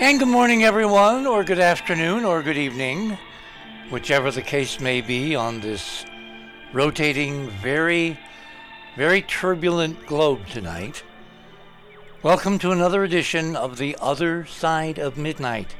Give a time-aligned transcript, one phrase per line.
[0.00, 3.18] And good morning, everyone, or good afternoon, or good evening,
[3.90, 6.06] whichever the case may be on this
[6.72, 8.18] rotating, very,
[8.96, 11.02] very turbulent globe tonight.
[12.22, 15.76] Welcome to another edition of The Other Side of Midnight.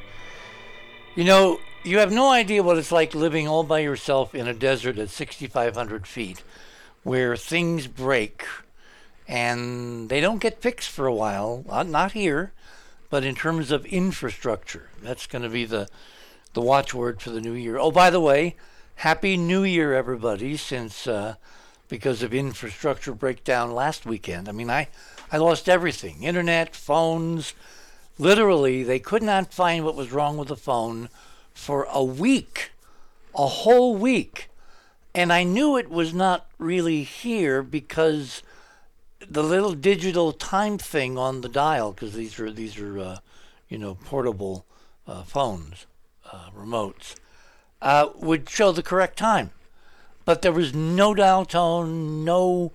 [1.15, 4.53] You know, you have no idea what it's like living all by yourself in a
[4.53, 6.45] desert at 6,500 feet
[7.05, 8.45] where things break
[9.27, 11.65] and they don't get fixed for a while.
[11.87, 12.53] Not here,
[13.11, 14.89] but in terms of infrastructure.
[15.03, 15.89] That's going to be the,
[16.55, 17.77] the watchword for the new year.
[17.77, 18.55] Oh, by the way,
[18.95, 21.35] Happy New Year, everybody, since uh,
[21.89, 24.49] because of infrastructure breakdown last weekend.
[24.49, 24.89] I mean, I,
[25.33, 27.55] I lost everything internet, phones.
[28.19, 31.09] Literally, they could not find what was wrong with the phone
[31.53, 32.71] for a week,
[33.35, 34.49] a whole week.
[35.15, 38.43] And I knew it was not really here because
[39.31, 43.19] the little digital time thing on the dial, because these are these are uh,
[43.69, 44.67] you know portable
[45.07, 45.87] uh, phones,
[46.31, 47.15] uh, remotes,
[47.81, 49.51] uh, would show the correct time.
[50.25, 52.73] But there was no dial tone, no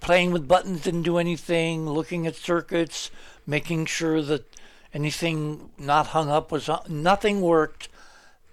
[0.00, 3.10] playing with buttons didn't do anything, looking at circuits,
[3.46, 4.44] making sure that
[4.92, 7.88] anything not hung up was nothing worked.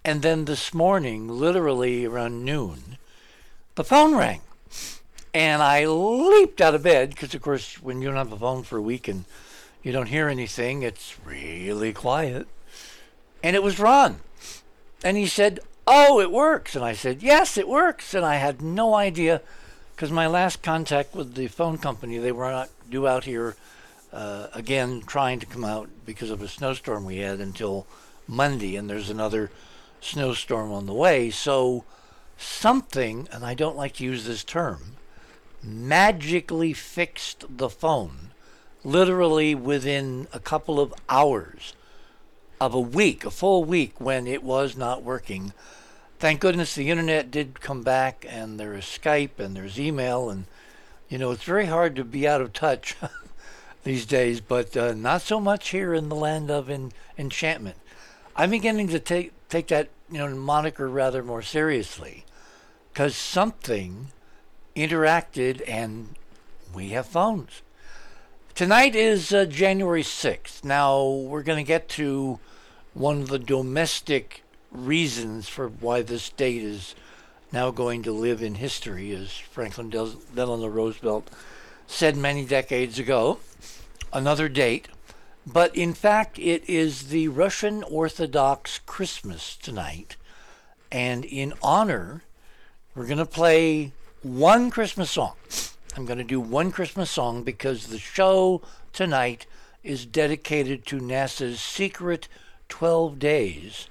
[0.05, 2.97] And then this morning, literally around noon,
[3.75, 4.41] the phone rang.
[5.33, 8.63] And I leaped out of bed because, of course, when you don't have a phone
[8.63, 9.25] for a week and
[9.83, 12.47] you don't hear anything, it's really quiet.
[13.43, 14.19] And it was Ron.
[15.03, 16.75] And he said, Oh, it works.
[16.75, 18.13] And I said, Yes, it works.
[18.13, 19.41] And I had no idea
[19.95, 23.55] because my last contact with the phone company, they were not due out here
[24.11, 27.85] uh, again, trying to come out because of a snowstorm we had until
[28.27, 28.75] Monday.
[28.75, 29.51] And there's another
[30.01, 31.29] snowstorm on the way.
[31.29, 31.83] So
[32.37, 34.96] something, and I don't like to use this term,
[35.67, 38.31] magically fixed the phone
[38.83, 41.73] literally within a couple of hours
[42.59, 45.53] of a week, a full week when it was not working.
[46.19, 50.45] Thank goodness the internet did come back and there is Skype and there's email and
[51.09, 52.95] you know it's very hard to be out of touch
[53.83, 57.77] these days, but uh, not so much here in the land of en- enchantment.
[58.35, 62.25] I'm beginning to take take that you know moniker rather more seriously
[62.91, 64.07] because something
[64.77, 66.15] interacted and
[66.73, 67.63] we have phones.
[68.53, 70.63] Tonight is uh, January 6th.
[70.63, 72.39] Now, we're going to get to
[72.93, 76.95] one of the domestic reasons for why this date is
[77.51, 81.29] now going to live in history, as Franklin Del- Delano Roosevelt
[81.87, 83.39] said many decades ago.
[84.13, 84.87] Another date.
[85.45, 90.17] But in fact, it is the Russian Orthodox Christmas tonight.
[90.91, 92.23] And in honor,
[92.93, 95.33] we're going to play one Christmas song.
[95.95, 98.61] I'm going to do one Christmas song because the show
[98.93, 99.45] tonight
[99.83, 102.27] is dedicated to NASA's secret
[102.69, 103.87] 12 days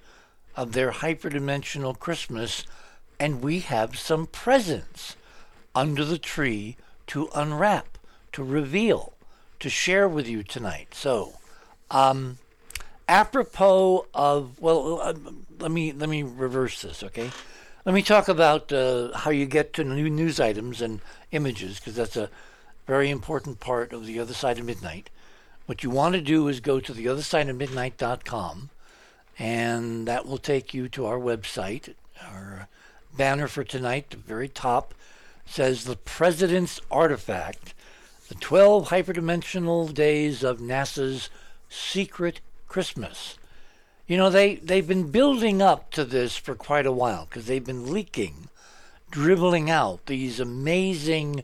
[0.55, 2.65] of their hyperdimensional Christmas,
[3.19, 5.17] and we have some presents
[5.75, 6.77] under the tree
[7.07, 7.99] to unwrap,
[8.33, 9.13] to reveal,
[9.61, 10.89] to share with you tonight.
[10.95, 11.35] So,
[11.91, 12.39] um,
[13.09, 15.15] apropos of well, uh,
[15.59, 17.31] let me let me reverse this, okay?
[17.87, 21.95] Let me talk about uh, how you get to new news items and images, because
[21.95, 22.31] that's a
[22.85, 25.09] very important part of the other side of midnight.
[25.67, 28.71] What you want to do is go to theothersideofmidnight.com,
[29.39, 31.95] and that will take you to our website.
[32.29, 32.67] Our
[33.17, 34.93] banner for tonight, the very top,
[35.45, 37.73] says the President's Artifact,
[38.27, 41.31] the 12 hyperdimensional days of NASA's
[41.69, 43.39] secret Christmas.
[44.07, 47.65] You know, they, they've been building up to this for quite a while because they've
[47.65, 48.49] been leaking,
[49.11, 51.43] dribbling out these amazing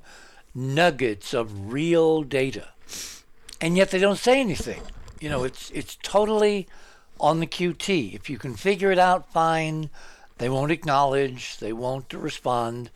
[0.54, 2.68] nuggets of real data.
[3.60, 4.82] And yet they don't say anything.
[5.20, 6.68] You know, it's it's totally
[7.20, 8.14] on the QT.
[8.14, 9.90] If you can figure it out, fine.
[10.38, 12.90] They won't acknowledge, they won't respond.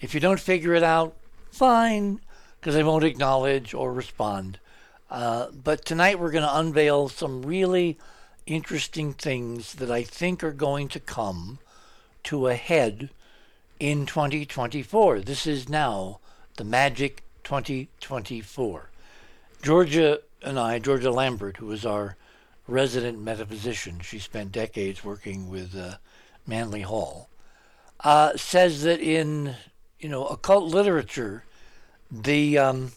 [0.00, 1.14] If you don't figure it out,
[1.50, 2.20] fine,
[2.58, 4.58] because they won't acknowledge or respond.
[5.10, 7.98] Uh, but tonight we're going to unveil some really
[8.46, 11.58] interesting things that I think are going to come
[12.24, 13.10] to a head
[13.78, 15.20] in 2024.
[15.20, 16.20] This is now
[16.56, 18.90] the magic 2024.
[19.62, 22.16] Georgia and I, Georgia Lambert, who is our
[22.66, 25.96] resident metaphysician, she spent decades working with uh,
[26.46, 27.28] Manly Hall,
[28.00, 29.54] uh, says that in
[29.98, 31.44] you know occult literature,
[32.10, 32.92] the um,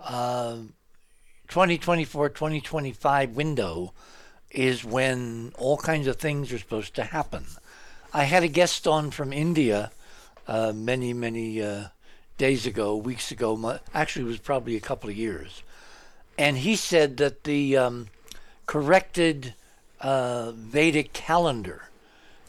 [0.00, 0.56] uh,
[1.48, 3.92] 2024-2025 window
[4.50, 7.44] is when all kinds of things are supposed to happen.
[8.12, 9.92] I had a guest on from India
[10.48, 11.84] uh, many, many uh,
[12.38, 13.78] days ago, weeks ago.
[13.94, 15.62] Actually, it was probably a couple of years,
[16.36, 18.08] and he said that the um,
[18.66, 19.54] corrected
[20.00, 21.88] uh, Vedic calendar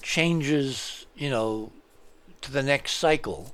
[0.01, 1.71] changes, you know,
[2.41, 3.53] to the next cycle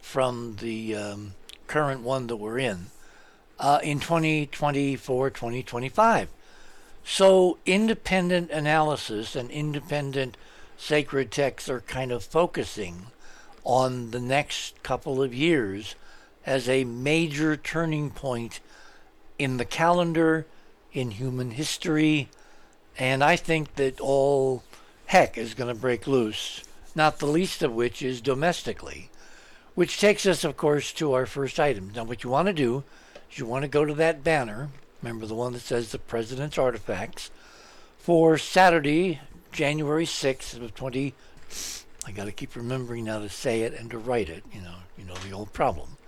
[0.00, 1.34] from the um,
[1.66, 2.86] current one that we're in
[3.58, 6.28] uh, in 2024, 2025.
[7.04, 10.36] So independent analysis and independent
[10.76, 13.06] sacred texts are kind of focusing
[13.62, 15.94] on the next couple of years
[16.46, 18.60] as a major turning point
[19.38, 20.46] in the calendar,
[20.92, 22.28] in human history,
[22.98, 24.62] and I think that all
[25.06, 26.62] heck is going to break loose,
[26.94, 29.10] not the least of which is domestically.
[29.74, 31.92] Which takes us, of course, to our first item.
[31.94, 32.84] Now, what you want to do
[33.30, 34.70] is you want to go to that banner,
[35.04, 37.30] remember the one that says the President's Artifacts,
[37.98, 39.20] for Saturday,
[39.52, 41.12] January 6th of 20.
[42.06, 44.76] I got to keep remembering now to say it and to write it, you know,
[44.96, 45.98] you know the old problem.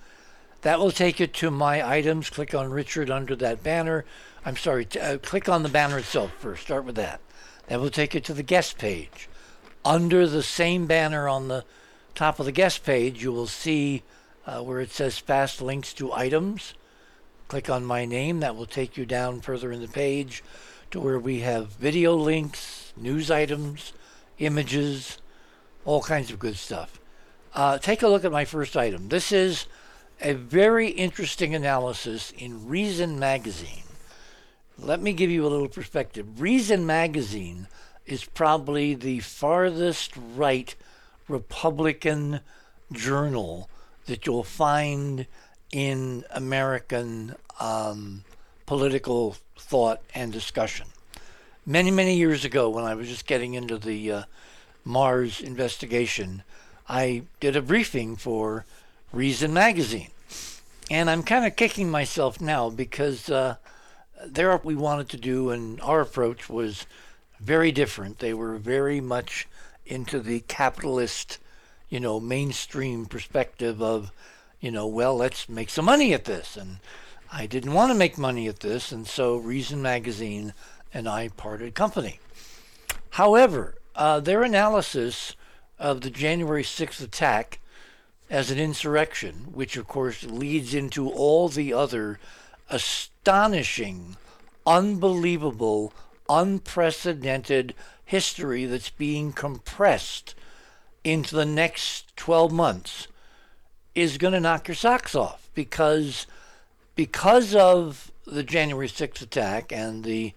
[0.63, 2.31] That will take you to my items.
[2.31, 4.07] Click on Richard under that banner.
[4.47, 6.63] I'm sorry, t- uh, click on the banner itself first.
[6.63, 7.21] Start with that.
[7.67, 9.29] That will take you to the guest page.
[9.85, 11.67] Under the same banner on the
[12.15, 14.05] top of the guest page, you will see
[14.47, 16.73] uh, where it says fast links to items.
[17.49, 18.41] Click on my name.
[18.41, 20.43] That will take you down further in the page
[20.91, 23.93] to where we have video links, news items,
[24.39, 25.19] images,
[25.85, 26.99] all kinds of good stuff.
[27.55, 29.09] Uh, take a look at my first item.
[29.09, 29.67] This is
[30.21, 33.85] a very interesting analysis in Reason Magazine.
[34.79, 36.41] Let me give you a little perspective.
[36.41, 37.69] Reason Magazine
[38.07, 40.75] is probably the farthest right
[41.29, 42.41] Republican
[42.93, 43.71] journal
[44.07, 45.27] that you'll find
[45.73, 48.25] in American um,
[48.67, 50.87] political thought and discussion.
[51.65, 54.23] Many, many years ago, when I was just getting into the uh,
[54.85, 56.43] Mars investigation,
[56.89, 58.65] I did a briefing for
[59.13, 60.11] Reason Magazine.
[60.91, 63.57] And I'm kind of kicking myself now because uh,
[64.25, 66.87] there we wanted to do, and our approach was
[67.41, 68.21] very different.
[68.21, 69.49] They were very much
[69.85, 71.39] into the capitalist,
[71.89, 74.13] you know, mainstream perspective of,
[74.67, 76.57] you know, well, let's make some money at this.
[76.57, 76.79] And
[77.33, 80.55] I didn't want to make money at this, and so Reason Magazine
[80.93, 82.19] and I parted company.
[83.11, 85.37] However, uh, their analysis
[85.79, 87.61] of the January 6th attack
[88.29, 92.19] as an insurrection, which of course leads into all the other
[92.69, 94.17] astonishing,
[94.67, 95.93] unbelievable,
[96.29, 97.73] unprecedented
[98.05, 100.35] history that's being compressed
[101.05, 103.07] into the next 12 months
[103.97, 106.27] is going to knock your socks off because
[106.95, 110.33] because of the January 6th attack and the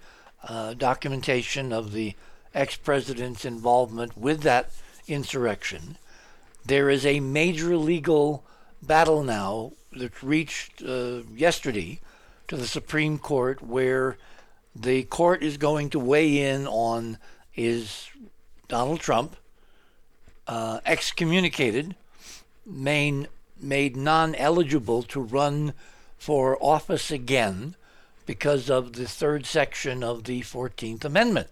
[0.47, 2.15] uh, documentation of the
[2.53, 4.71] ex-president's involvement with that
[5.07, 5.97] insurrection
[6.65, 8.43] there is a major legal
[8.81, 11.99] battle now that reached uh, yesterday
[12.47, 14.17] to the Supreme Court where
[14.75, 17.17] the court is going to weigh in on
[17.55, 18.09] is
[18.67, 19.35] Donald Trump
[20.47, 21.95] uh, excommunicated,
[22.65, 23.27] made,
[23.61, 25.73] made non eligible to run
[26.17, 27.75] for office again
[28.25, 31.47] because of the third section of the 14th Amendment.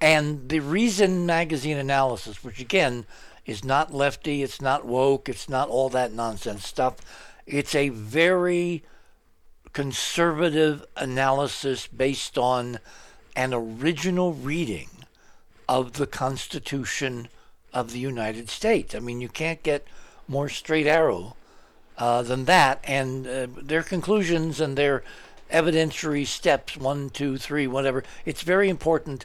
[0.00, 3.06] And the Reason magazine analysis, which again
[3.46, 6.96] is not lefty, it's not woke, it's not all that nonsense stuff.
[7.46, 8.84] It's a very
[9.72, 12.78] conservative analysis based on
[13.34, 14.88] an original reading
[15.68, 17.28] of the Constitution
[17.72, 18.94] of the United States.
[18.94, 19.86] I mean, you can't get
[20.28, 21.36] more straight arrow
[21.98, 22.80] uh, than that.
[22.84, 25.02] And uh, their conclusions and their
[25.50, 29.24] evidentiary steps one, two, three, whatever it's very important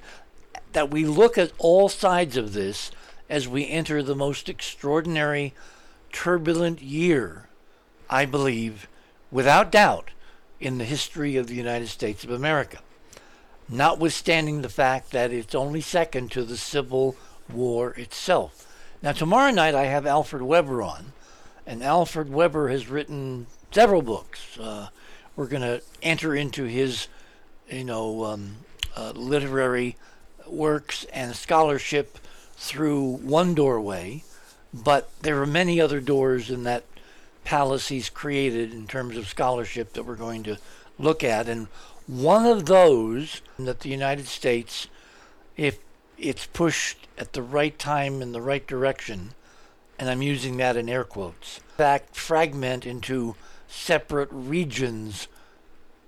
[0.73, 2.91] that we look at all sides of this
[3.29, 5.53] as we enter the most extraordinary,
[6.11, 7.47] turbulent year,
[8.09, 8.87] I believe,
[9.31, 10.11] without doubt,
[10.59, 12.79] in the history of the United States of America.
[13.67, 17.15] Notwithstanding the fact that it's only second to the Civil
[17.51, 18.67] War itself.
[19.03, 21.13] Now, tomorrow night I have Alfred Webre on,
[21.65, 24.59] and Alfred Webre has written several books.
[24.59, 24.89] Uh,
[25.35, 27.07] we're going to enter into his,
[27.67, 28.57] you know, um,
[28.95, 29.97] uh, literary
[30.45, 32.19] works and scholarship
[32.55, 34.23] through one doorway,
[34.71, 36.83] but there are many other doors in that
[37.43, 40.59] palace he's created in terms of scholarship that we're going to
[40.99, 41.49] look at.
[41.49, 41.69] And
[42.05, 44.87] one of those that the United States,
[45.57, 45.79] if
[46.21, 49.31] it's pushed at the right time in the right direction,
[49.99, 53.35] and I'm using that in air quotes, fact, fragment into
[53.67, 55.27] separate regions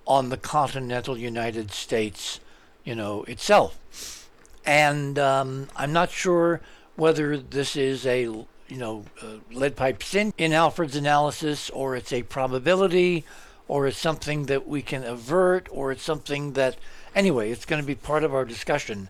[0.06, 2.40] on the continental United States,
[2.84, 4.30] you know, itself.
[4.66, 6.62] And um, I'm not sure
[6.96, 12.14] whether this is a you know uh, lead pipe sin in Alfred's analysis, or it's
[12.14, 13.26] a probability,
[13.68, 16.78] or it's something that we can avert, or it's something that
[17.16, 19.08] Anyway, it's going to be part of our discussion.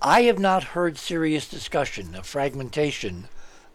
[0.00, 3.28] I have not heard serious discussion of fragmentation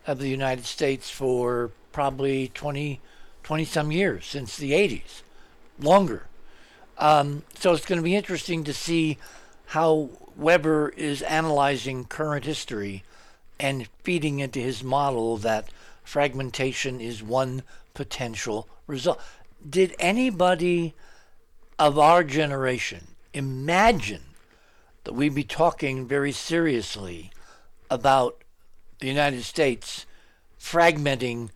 [0.07, 3.01] of the United States for probably 20,
[3.43, 5.21] 20 some years, since the 80s,
[5.77, 6.27] longer.
[6.97, 9.17] Um, so it's going to be interesting to see
[9.67, 13.03] how Webre is analyzing current history
[13.59, 15.69] and feeding into his model that
[16.05, 17.63] fragmentation is one
[17.93, 19.19] potential result.
[19.69, 20.93] Did anybody
[21.77, 24.32] of our generation imagine
[25.03, 27.31] that we'd be talking very seriously
[27.89, 28.43] about
[28.99, 30.05] the United States
[30.59, 31.49] fragmenting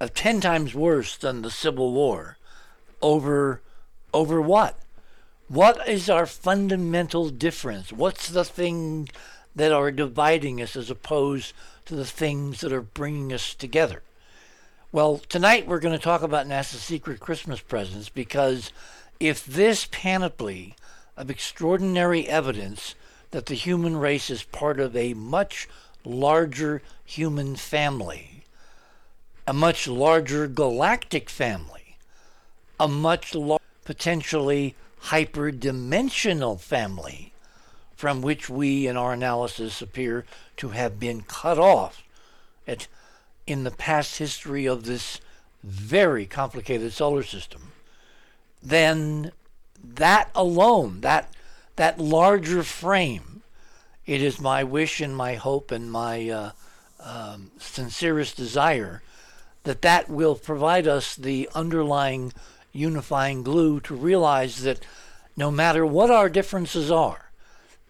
[0.00, 2.36] of 10 times worse than the Civil War
[3.00, 3.60] over
[4.12, 4.78] over what?
[5.48, 7.92] What is our fundamental difference?
[7.92, 9.08] What's the thing
[9.56, 11.52] that are dividing us as opposed
[11.86, 14.02] to the things that are bringing us together?
[14.92, 18.70] Well, tonight we're going to talk about NASA's secret Christmas presents because
[19.18, 20.76] if this panoply
[21.16, 22.94] of extraordinary evidence
[23.30, 25.68] that the human race is part of a much
[26.04, 28.44] larger human family,
[29.46, 31.96] a much larger galactic family,
[32.78, 37.32] a much larger potentially hyperdimensional family
[37.94, 40.24] from which we in our analysis appear
[40.56, 42.02] to have been cut off
[42.66, 42.86] at,
[43.46, 45.20] in the past history of this
[45.62, 47.72] very complicated solar system,
[48.62, 49.32] then
[49.94, 51.30] that alone, that
[51.76, 53.42] that larger frame,
[54.06, 56.50] it is my wish and my hope and my uh,
[57.00, 59.02] um, sincerest desire
[59.64, 62.32] that that will provide us the underlying
[62.72, 64.80] unifying glue to realize that
[65.36, 67.30] no matter what our differences are,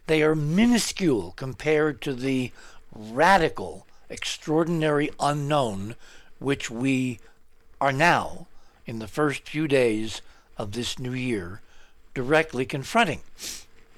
[0.07, 2.53] they are minuscule compared to the
[2.95, 5.95] radical, extraordinary unknown
[6.39, 7.19] which we
[7.81, 8.47] are now,
[8.87, 10.21] in the first few days
[10.59, 11.61] of this new year,
[12.15, 13.21] directly confronting.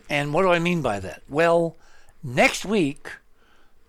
[0.08, 1.22] And what do I mean by that?
[1.28, 1.76] Well,
[2.22, 3.10] next week,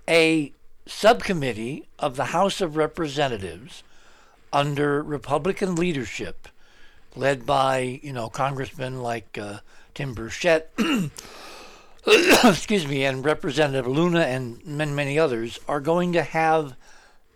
[0.07, 0.51] a
[0.85, 3.83] subcommittee of the House of Representatives
[4.53, 6.47] under Republican leadership
[7.15, 9.59] led by you know congressmen like uh,
[9.93, 10.67] Tim Burchett,
[12.43, 16.75] excuse me, and Representative Luna and many many others are going to have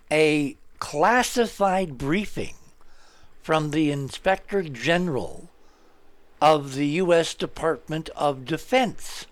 [0.09, 2.55] a classified briefing
[3.41, 5.50] from the Inspector General
[6.41, 7.35] of the U.S.
[7.35, 9.27] Department of Defense,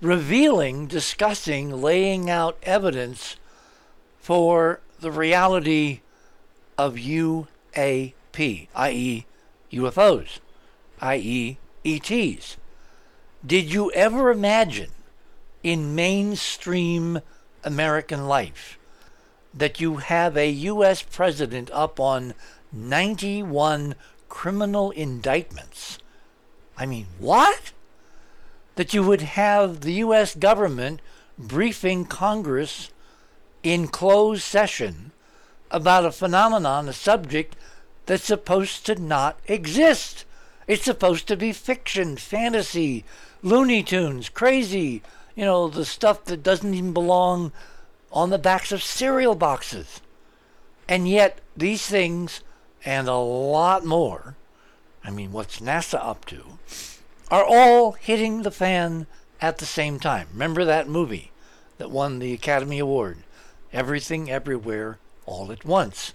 [0.00, 3.36] revealing, discussing, laying out evidence
[4.18, 6.00] for the reality
[6.78, 7.46] of UAP,
[8.74, 9.26] i.e.,
[9.72, 10.38] UFOs,
[11.00, 12.56] i.e., ETs.
[13.46, 14.90] Did you ever imagine
[15.62, 17.20] in mainstream
[17.62, 18.78] American life
[19.52, 21.02] that you have a U.S.
[21.02, 22.34] president up on
[22.72, 23.94] 91
[24.30, 25.98] criminal indictments?
[26.78, 27.72] I mean, what?
[28.76, 30.34] That you would have the U.S.
[30.34, 31.02] government
[31.38, 32.90] briefing Congress
[33.62, 35.12] in closed session
[35.70, 37.56] about a phenomenon, a subject
[38.06, 40.24] that's supposed to not exist.
[40.66, 43.04] It's supposed to be fiction, fantasy,
[43.42, 45.02] Looney Tunes, crazy,
[45.34, 47.52] you know, the stuff that doesn't even belong
[48.12, 50.00] on the backs of cereal boxes.
[50.88, 52.42] And yet, these things
[52.84, 54.36] and a lot more,
[55.04, 56.44] I mean, what's NASA up to,
[57.30, 59.06] are all hitting the fan
[59.40, 60.28] at the same time.
[60.32, 61.30] Remember that movie
[61.78, 63.18] that won the Academy Award?
[63.72, 66.12] Everything, Everywhere, All at Once.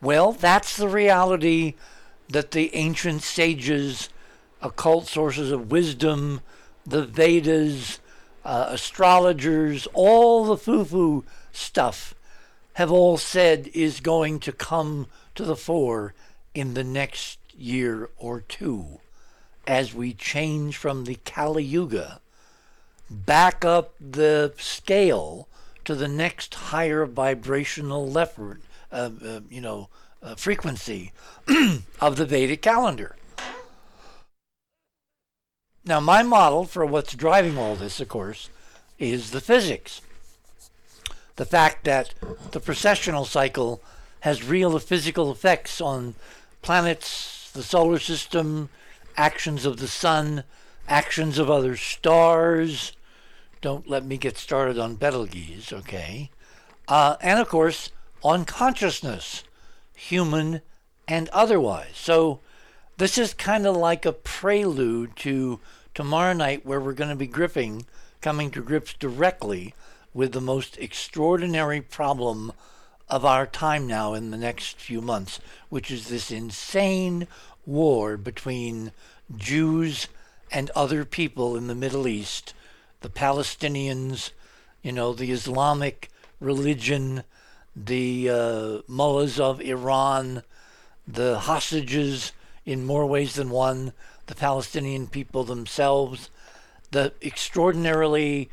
[0.00, 1.74] Well, that's the reality
[2.28, 4.08] that the ancient sages,
[4.60, 6.40] occult sources of wisdom,
[6.84, 8.00] the Vedas,
[8.44, 12.14] uh, astrologers, all the foo foo stuff
[12.74, 16.14] have all said is going to come to the fore
[16.54, 19.00] in the next year or two
[19.66, 22.20] as we change from the Kali Yuga
[23.10, 25.48] back up the scale
[25.84, 28.56] to the next higher vibrational level,
[28.90, 29.88] uh, uh, you know,
[30.22, 31.12] uh, frequency
[32.00, 33.16] of the Vedic calendar.
[35.84, 38.50] Now, my model for what's driving all this, of course,
[38.98, 40.00] is the physics.
[41.36, 42.12] The fact that
[42.50, 43.80] the precessional cycle
[44.26, 46.12] has real physical effects on
[46.60, 48.68] planets, the solar system,
[49.16, 50.42] actions of the sun,
[50.88, 52.90] actions of other stars.
[53.60, 56.28] Don't let me get started on Betelgeuse, okay?
[56.88, 59.44] Uh, and of course, on consciousness,
[59.94, 60.60] human
[61.06, 61.94] and otherwise.
[61.94, 62.40] So
[62.96, 65.60] this is kind of like a prelude to
[65.94, 67.86] tomorrow night where we're going to be gripping,
[68.20, 69.72] coming to grips directly
[70.12, 72.50] with the most extraordinary problem
[73.08, 77.26] of our time now in the next few months, which is this insane
[77.64, 78.92] war between
[79.36, 80.08] Jews
[80.50, 82.54] and other people in the Middle East,
[83.00, 84.30] the Palestinians,
[84.82, 86.10] you know, the Islamic
[86.40, 87.22] religion,
[87.74, 90.42] the uh, mullahs of Iran,
[91.06, 92.32] the hostages
[92.64, 93.92] in more ways than one,
[94.26, 96.30] the Palestinian people themselves,
[96.90, 98.50] the extraordinarily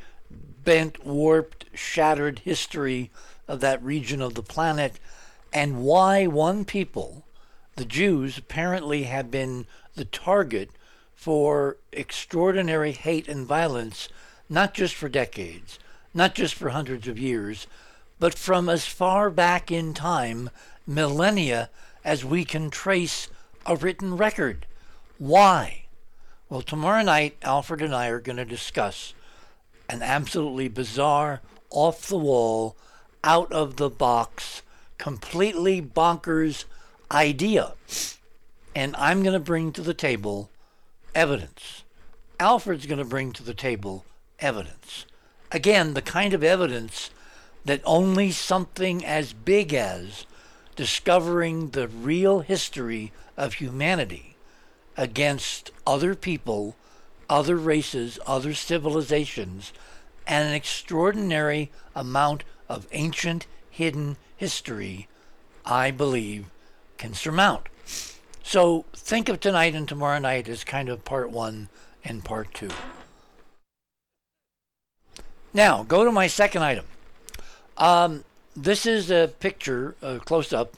[0.64, 3.10] bent, warped, shattered history
[3.46, 4.98] of that region of the planet,
[5.52, 7.24] and why one people,
[7.76, 10.70] the Jews, apparently have been the target
[11.14, 14.08] for extraordinary hate and violence,
[14.48, 15.78] not just for decades,
[16.12, 17.66] not just for hundreds of years,
[18.18, 20.50] but from as far back in time,
[20.86, 21.70] millennia,
[22.04, 23.28] as we can trace
[23.66, 24.66] a written record.
[25.18, 25.84] Why?
[26.48, 29.14] Well, tomorrow night, Alfred and I are going to discuss
[29.88, 32.76] an absolutely bizarre, off the wall,
[33.24, 34.62] out of the box,
[34.98, 36.66] completely bonkers
[37.10, 37.72] idea.
[38.76, 40.50] And I'm going to bring to the table
[41.14, 41.82] evidence.
[42.38, 44.04] Alfred's going to bring to the table
[44.40, 45.06] evidence.
[45.50, 47.10] Again, the kind of evidence
[47.64, 50.26] that only something as big as
[50.76, 54.36] discovering the real history of humanity
[54.96, 56.76] against other people,
[57.30, 59.72] other races, other civilizations,
[60.26, 65.08] and an extraordinary amount of ancient hidden history,
[65.64, 66.46] I believe,
[66.98, 67.68] can surmount.
[68.42, 71.68] So think of tonight and tomorrow night as kind of part one
[72.04, 72.70] and part two.
[75.52, 76.84] Now, go to my second item.
[77.76, 78.24] Um,
[78.56, 80.74] this is a picture, a close up,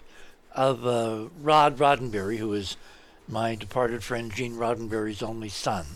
[0.54, 2.76] of uh, Rod Roddenberry, who is
[3.28, 5.86] my departed friend Gene Roddenberry's only son.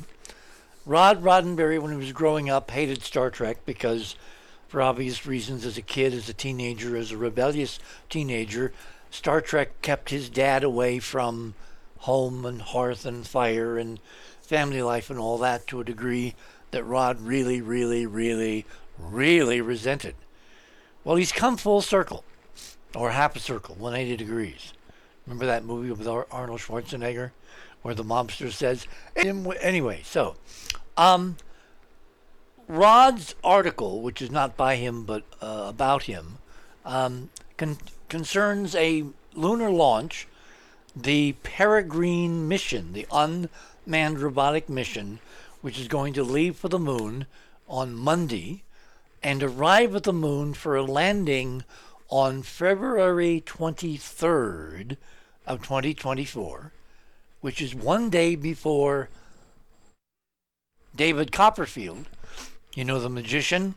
[0.85, 4.17] Rod Roddenberry, when he was growing up, hated Star Trek because,
[4.71, 8.73] for obvious reasons, as a kid, as a teenager, as a rebellious teenager,
[9.11, 11.55] Star Trek kept his dad away from
[11.99, 13.99] home and hearth and fire and
[14.41, 16.37] family life and all that to a degree
[16.71, 18.65] that Rod really, really, really,
[18.97, 20.15] really resented.
[21.03, 22.23] Well, he's come full circle,
[22.95, 24.73] or half a circle, 180 degrees.
[25.27, 27.33] Remember that movie with Arnold Schwarzenegger,
[27.83, 30.37] where the mobster says, anyway, so,
[30.97, 31.39] um,
[32.71, 36.39] Rod's article, which is not by him but uh, about him,
[36.85, 37.79] um, con-
[38.09, 40.29] concerns a lunar launch,
[40.95, 45.19] the Peregrine mission, the unmanned robotic mission,
[45.63, 47.27] which is going to leave for the moon
[47.69, 48.63] on Monday
[49.21, 51.65] and arrive at the moon for a landing
[52.09, 54.97] on February 23rd
[55.45, 56.73] of 2024,
[57.41, 59.09] which is one day before
[60.95, 62.07] David Copperfield,
[62.75, 63.75] you know, the magician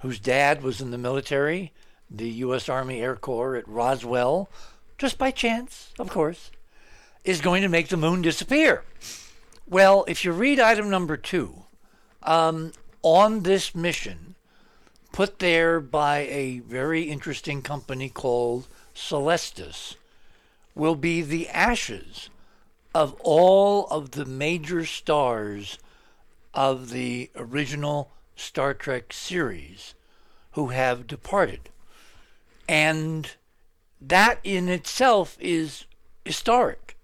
[0.00, 1.72] whose dad was in the military,
[2.10, 2.68] the U.S.
[2.68, 4.48] Army Air Corps at Roswell,
[4.98, 6.50] just by chance, of course,
[7.24, 8.82] is going to make the moon disappear.
[9.68, 11.64] Well, if you read item number two,
[12.22, 12.72] um,
[13.02, 14.34] on this mission,
[15.12, 19.96] put there by a very interesting company called Celestis
[20.74, 22.30] will be the ashes
[22.94, 25.78] of all of the major stars
[26.54, 29.94] of the original Star Trek series
[30.52, 31.68] who have departed.
[32.68, 33.30] And
[34.00, 35.84] that in itself is
[36.24, 36.96] historic.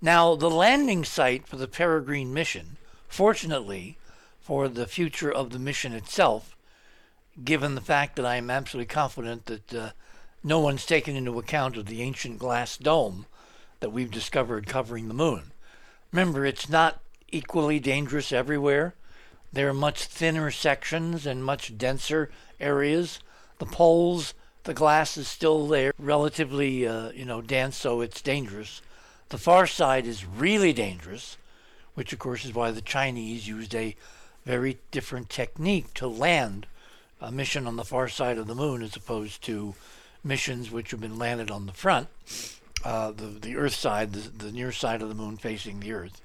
[0.00, 2.76] Now, the landing site for the Peregrine mission,
[3.08, 3.98] fortunately
[4.40, 6.56] for the future of the mission itself,
[7.44, 9.90] given the fact that I am absolutely confident that uh,
[10.42, 13.26] no one's taken into account of the ancient glass dome
[13.80, 15.52] that we've discovered covering the moon.
[16.12, 18.94] Remember, it's not equally dangerous everywhere.
[19.52, 22.30] There are much thinner sections and much denser
[22.60, 23.18] areas.
[23.58, 24.34] The poles,
[24.64, 28.82] the glass is still there, relatively, uh, you know, dense, so it's dangerous.
[29.30, 31.36] The far side is really dangerous,
[31.94, 33.96] which of course is why the Chinese used a
[34.44, 36.66] very different technique to land
[37.20, 39.74] a mission on the far side of the moon as opposed to
[40.22, 42.08] missions which have been landed on the front,
[42.84, 46.20] uh, the, the Earth side, the, the near side of the moon facing the Earth.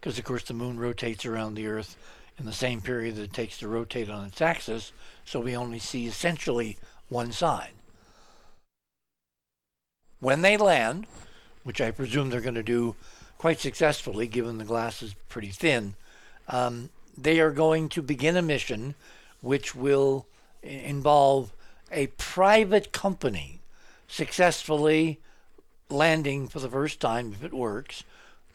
[0.00, 1.96] Because, of course, the moon rotates around the Earth
[2.38, 4.92] in the same period that it takes to rotate on its axis,
[5.24, 6.76] so we only see essentially
[7.08, 7.72] one side.
[10.20, 11.06] When they land,
[11.62, 12.96] which I presume they're going to do
[13.38, 15.94] quite successfully given the glass is pretty thin,
[16.48, 18.94] um, they are going to begin a mission
[19.40, 20.26] which will
[20.62, 21.52] involve
[21.92, 23.60] a private company
[24.08, 25.20] successfully
[25.90, 28.04] landing for the first time, if it works,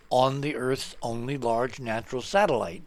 [0.09, 2.83] on the Earth's only large natural satellite.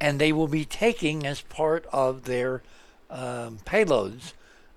[0.00, 2.62] And they will be taking, as part of their
[3.08, 4.32] um, payloads,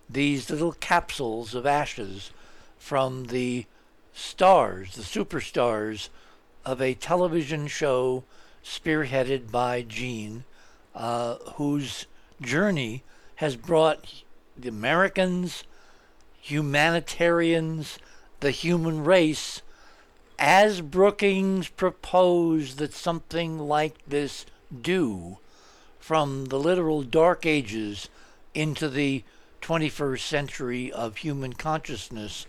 [0.10, 2.32] these little capsules of ashes
[2.78, 3.66] from the
[4.14, 6.10] stars, the superstars
[6.66, 8.24] of a television show
[8.64, 10.44] spearheaded by Gene,
[10.96, 12.06] uh, whose
[12.42, 13.04] journey
[13.36, 14.24] has brought
[14.58, 15.64] the Americans,
[16.42, 18.00] humanitarians,
[18.40, 19.62] the human race,
[20.38, 24.46] as Brookings proposed that something like this
[24.82, 25.38] do
[26.00, 28.10] from the literal dark ages
[28.54, 29.24] into the
[29.62, 32.46] 21st century of human consciousness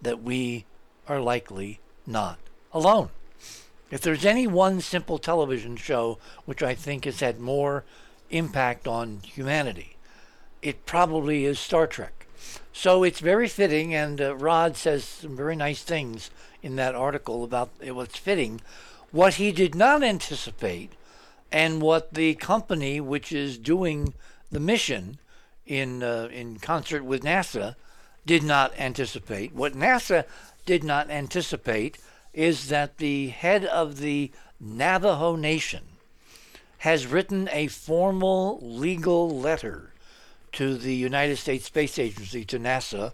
[0.00, 0.64] that we
[1.08, 2.38] are likely not
[2.72, 3.10] alone.
[3.90, 7.84] If there's any one simple television show which I think has had more
[8.30, 9.96] impact on humanity,
[10.62, 12.26] it probably is Star Trek.
[12.72, 16.30] So it's very fitting, and uh, Rod says some very nice things
[16.62, 18.60] in that article about what's fitting.
[19.10, 20.92] What he did not anticipate,
[21.52, 24.14] and what the company which is doing
[24.50, 25.18] the mission
[25.66, 27.76] in uh, in concert with NASA
[28.26, 29.54] did not anticipate.
[29.54, 30.24] What NASA
[30.64, 31.98] did not anticipate
[32.32, 35.82] is that the head of the Navajo Nation
[36.78, 39.92] has written a formal legal letter
[40.52, 43.12] to the United States Space Agency, to NASA,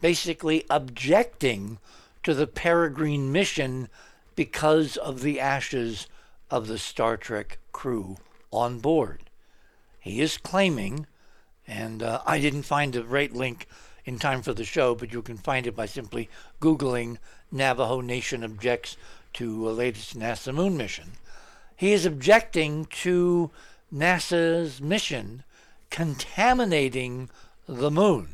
[0.00, 1.78] basically objecting
[2.22, 3.88] to the Peregrine mission
[4.34, 6.06] because of the ashes
[6.50, 8.16] of the Star Trek crew
[8.50, 9.30] on board.
[10.00, 11.06] He is claiming,
[11.66, 13.66] and uh, I didn't find the right link
[14.04, 16.28] in time for the show, but you can find it by simply
[16.60, 17.18] Googling
[17.52, 18.96] Navajo Nation objects
[19.34, 21.12] to a latest NASA moon mission.
[21.76, 23.50] He is objecting to
[23.94, 25.44] NASA's mission
[25.90, 27.28] contaminating
[27.66, 28.28] the moon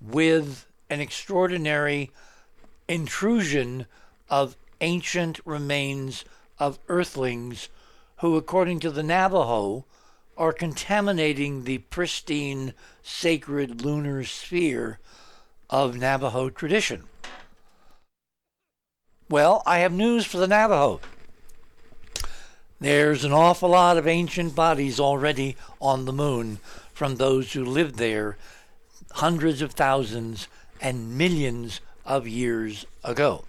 [0.00, 2.10] with an extraordinary
[2.88, 3.86] intrusion
[4.28, 6.24] of ancient remains
[6.60, 7.68] of earthlings
[8.18, 9.86] who, according to the Navajo,
[10.36, 14.98] are contaminating the pristine, sacred lunar sphere
[15.68, 17.04] of Navajo tradition.
[19.28, 21.00] Well, I have news for the Navajo.
[22.80, 26.58] There's an awful lot of ancient bodies already on the moon
[26.92, 28.36] from those who lived there
[29.12, 30.48] hundreds of thousands
[30.80, 33.44] and millions of years ago.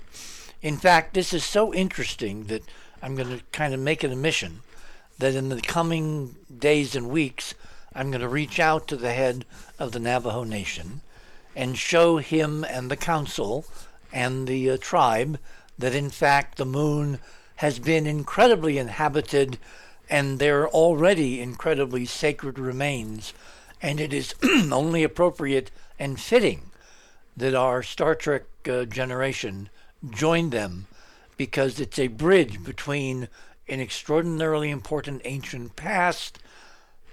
[0.61, 2.63] In fact, this is so interesting that
[3.01, 4.61] I'm going to kind of make it a mission
[5.17, 7.53] that in the coming days and weeks,
[7.93, 9.45] I'm going to reach out to the head
[9.79, 11.01] of the Navajo Nation
[11.55, 13.65] and show him and the council
[14.13, 15.39] and the uh, tribe
[15.77, 17.19] that in fact the moon
[17.57, 19.57] has been incredibly inhabited
[20.09, 23.33] and there are already incredibly sacred remains.
[23.81, 24.35] And it is
[24.71, 26.71] only appropriate and fitting
[27.37, 29.69] that our Star Trek uh, generation
[30.09, 30.87] join them
[31.37, 33.27] because it's a bridge between
[33.67, 36.39] an extraordinarily important ancient past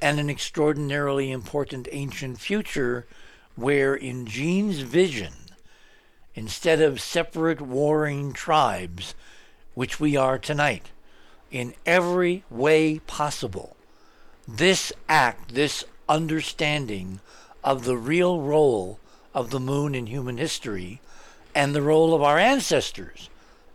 [0.01, 3.07] and an extraordinarily important ancient future
[3.57, 5.33] where in Gene's vision
[6.35, 9.15] instead of separate warring tribes,
[9.75, 10.91] which we are tonight,
[11.51, 13.77] in every way possible.
[14.47, 17.21] This act, this understanding
[17.65, 19.01] of the real role
[19.35, 21.01] of the moon in human history
[21.55, 23.29] and the role of our ancestors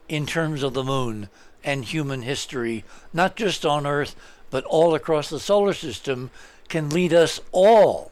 [0.07, 1.29] in terms of the moon
[1.63, 4.15] and human history, not just on Earth,
[4.49, 6.29] but all across the solar system,
[6.69, 8.11] can lead us all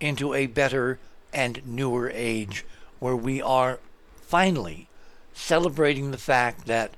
[0.00, 0.98] into a better
[1.32, 2.64] and newer age
[2.98, 3.78] where we are
[4.20, 4.88] finally
[5.32, 6.92] celebrating the fact that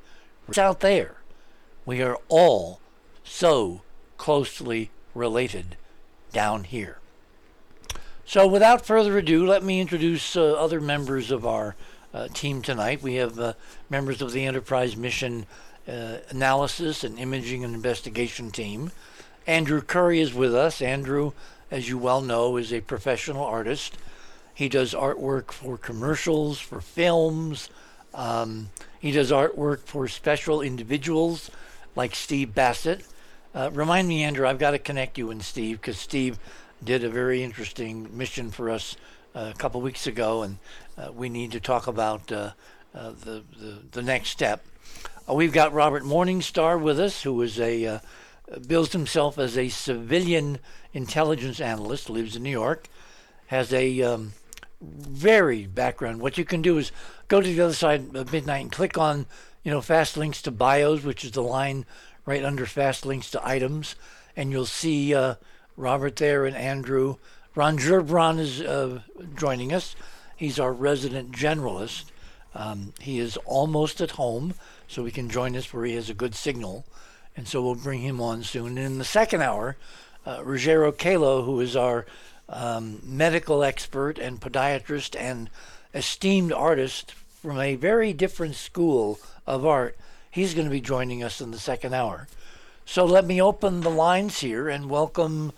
[0.48, 1.16] it's out there,
[1.87, 2.81] we are all
[3.22, 3.83] so
[4.16, 5.76] closely related
[6.33, 6.98] down here.
[8.24, 11.74] So, without further ado, let me introduce uh, other members of our
[12.33, 13.03] team tonight.
[13.03, 13.53] We have uh,
[13.88, 15.46] members of the Enterprise Mission
[15.88, 18.92] uh, Analysis and Imaging and Investigation team.
[19.46, 20.83] Andrew Curry is with us.
[20.83, 21.33] Andrew,
[21.70, 23.96] as you well know, is a professional artist
[24.61, 27.70] he does artwork for commercials, for films.
[28.12, 28.68] Um,
[28.99, 31.51] he does artwork for special individuals
[31.96, 33.03] like Steve Bassett.
[33.55, 36.38] Uh, remind me, Andrew, I've got to connect you and Steve because Steve
[36.85, 38.99] did a very interesting mission for us
[39.35, 40.59] uh, a couple weeks ago, and
[41.01, 42.53] uh, we need to talk about uh,
[42.95, 44.65] uh, the, the, the next step.
[45.29, 48.01] Uh, we've got Robert Morningstar with us, who is a
[48.67, 50.59] bills himself as a civilian
[50.93, 52.89] intelligence analyst, lives in New York,
[53.47, 54.33] has a um,
[54.81, 56.21] very background.
[56.21, 56.91] What you can do is
[57.29, 59.27] go to the other side of midnight and click on,
[59.63, 61.87] you know, fast links to bios, which is the line
[62.27, 63.95] right under fast links to items,
[64.37, 65.37] and you'll see uh,
[65.77, 67.17] Robert there and Andrew.
[67.55, 69.01] Ron Gerbron is uh,
[69.37, 69.95] joining us.
[70.40, 72.05] He's our resident generalist.
[72.55, 74.55] Um, he is almost at home,
[74.88, 76.87] so we can join us where he has a good signal,
[77.37, 78.79] and so we'll bring him on soon.
[78.79, 79.76] And in the second hour,
[80.24, 82.07] uh, Ruggero Calo, who is our
[82.48, 85.50] um, medical expert and podiatrist and
[85.92, 89.94] esteemed artist from a very different school of art.
[90.31, 92.29] He's going to be joining us in the second hour.
[92.87, 95.53] So let me open the lines here and welcome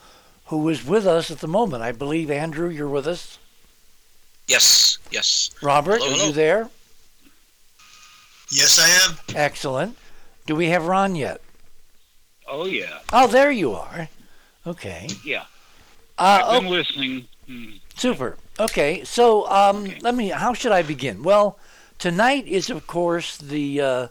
[0.46, 1.84] who is with us at the moment.
[1.84, 3.38] I believe, Andrew, you're with us.
[4.48, 5.50] Yes, yes.
[5.62, 6.26] Robert, Hello, are hello.
[6.26, 6.68] you there?
[8.50, 9.18] Yes, I am.
[9.37, 9.96] Excellent.
[10.46, 11.40] Do we have Ron yet?
[12.48, 14.09] Oh yeah, Oh, there you are.
[14.66, 15.09] Okay.
[15.24, 15.44] yeah.
[16.18, 17.28] Uh, I've been oh, listening.
[17.46, 17.70] Hmm.
[17.96, 18.37] super.
[18.61, 19.98] Okay, so um, Okay.
[20.02, 20.28] let me.
[20.28, 21.22] How should I begin?
[21.22, 21.59] Well,
[21.98, 24.09] tonight is, of course, the uh,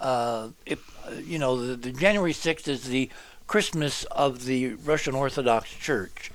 [0.00, 3.08] uh, it, uh, you know the, the January sixth is the
[3.46, 6.30] Christmas of the Russian Orthodox Church,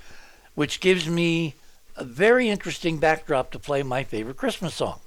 [0.54, 1.54] which gives me
[1.96, 5.00] a very interesting backdrop to play my favorite Christmas song,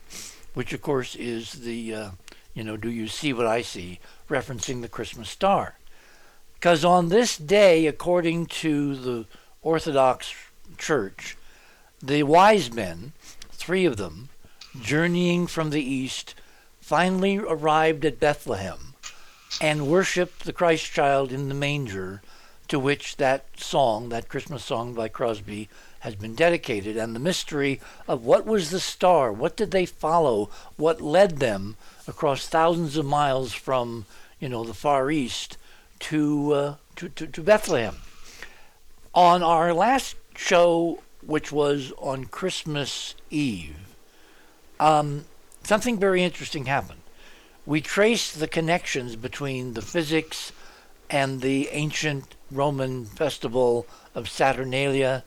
[0.53, 2.09] which of course is the uh,
[2.53, 5.77] you know Do You See What I See, referencing the Christmas star.
[6.53, 9.25] Because on this day, according to the
[9.61, 10.33] Orthodox
[10.77, 11.35] Church,
[12.01, 13.13] the wise men,
[13.51, 14.29] three of them,
[14.79, 16.35] journeying from the east,
[16.79, 18.93] finally arrived at Bethlehem
[19.61, 22.21] and worshiped the Christ child in the manger,
[22.67, 25.69] to which that song, that Christmas song by Crosby,
[26.03, 26.97] has been dedicated.
[26.97, 31.77] And the mystery of what was the star, what did they follow, what led them
[32.09, 34.05] across thousands of miles from,
[34.37, 35.57] you know, the Far East
[35.99, 37.95] to, uh, to, to, to Bethlehem.
[39.15, 43.95] On our last show, which was on Christmas Eve,
[44.81, 45.23] um,
[45.63, 46.99] something very interesting happened.
[47.65, 50.51] We traced the connections between the physics
[51.09, 55.23] and the ancient Roman festival of Saturnalia,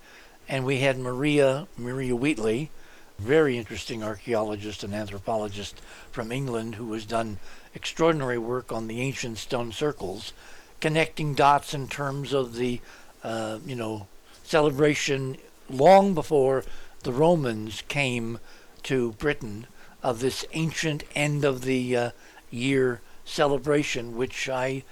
[0.48, 2.70] and we had Maria Maria Wheatley,
[3.18, 5.80] very interesting archaeologist and anthropologist
[6.10, 7.38] from England who has done
[7.74, 10.32] extraordinary work on the ancient stone circles,
[10.80, 12.80] connecting dots in terms of the
[13.24, 14.06] uh, you know
[14.44, 15.36] celebration
[15.68, 16.64] long before
[17.02, 18.38] the Romans came
[18.82, 19.66] to Britain
[20.02, 22.10] of this ancient end of the uh,
[22.50, 24.84] year celebration, which I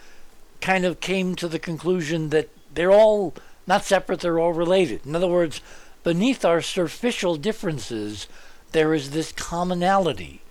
[0.60, 3.34] kind of came to the conclusion that they're all
[3.66, 5.06] not separate, they're all related.
[5.06, 5.60] In other words,
[6.02, 8.28] beneath our superficial differences,
[8.72, 10.42] there is this commonality,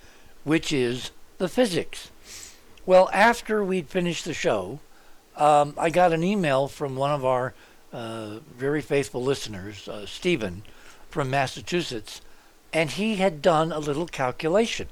[0.43, 2.09] which is the physics.
[2.85, 4.79] Well, after we'd finished the show,
[5.35, 7.53] um, I got an email from one of our
[7.91, 10.63] uh, very faithful listeners, uh, Stephen
[11.09, 12.21] from Massachusetts,
[12.73, 14.87] and he had done a little calculation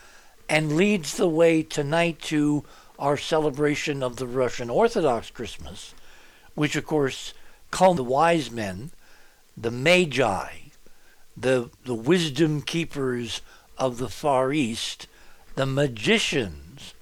[0.48, 2.62] and leads the way tonight to
[2.98, 5.94] our celebration of the Russian Orthodox Christmas,
[6.54, 7.34] which, of course,
[7.70, 8.90] called the wise men,
[9.56, 10.48] the magi,
[11.36, 13.40] the, the wisdom keepers
[13.76, 15.06] of the Far East,
[15.54, 16.94] the magicians.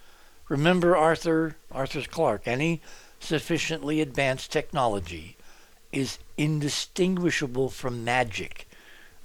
[0.48, 2.81] Remember Arthur, Arthur's Clark, any
[3.20, 5.37] sufficiently advanced technology
[5.92, 8.66] is indistinguishable from magic.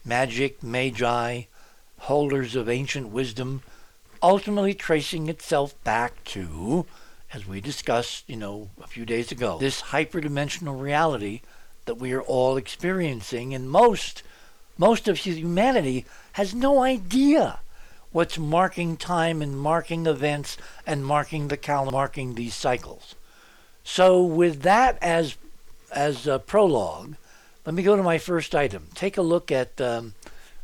[0.03, 1.43] Magic, magi,
[1.99, 3.61] holders of ancient wisdom,
[4.21, 6.85] ultimately tracing itself back to,
[7.33, 11.41] as we discussed, you know, a few days ago, this hyperdimensional reality
[11.85, 14.23] that we are all experiencing, and most,
[14.77, 17.59] most of humanity has no idea
[18.11, 23.15] what's marking time and marking events and marking the calendar, marking these cycles.
[23.83, 25.37] So, with that as
[25.91, 27.15] as a prologue,
[27.65, 28.87] let me go to my first item.
[28.93, 30.13] Take a look at um,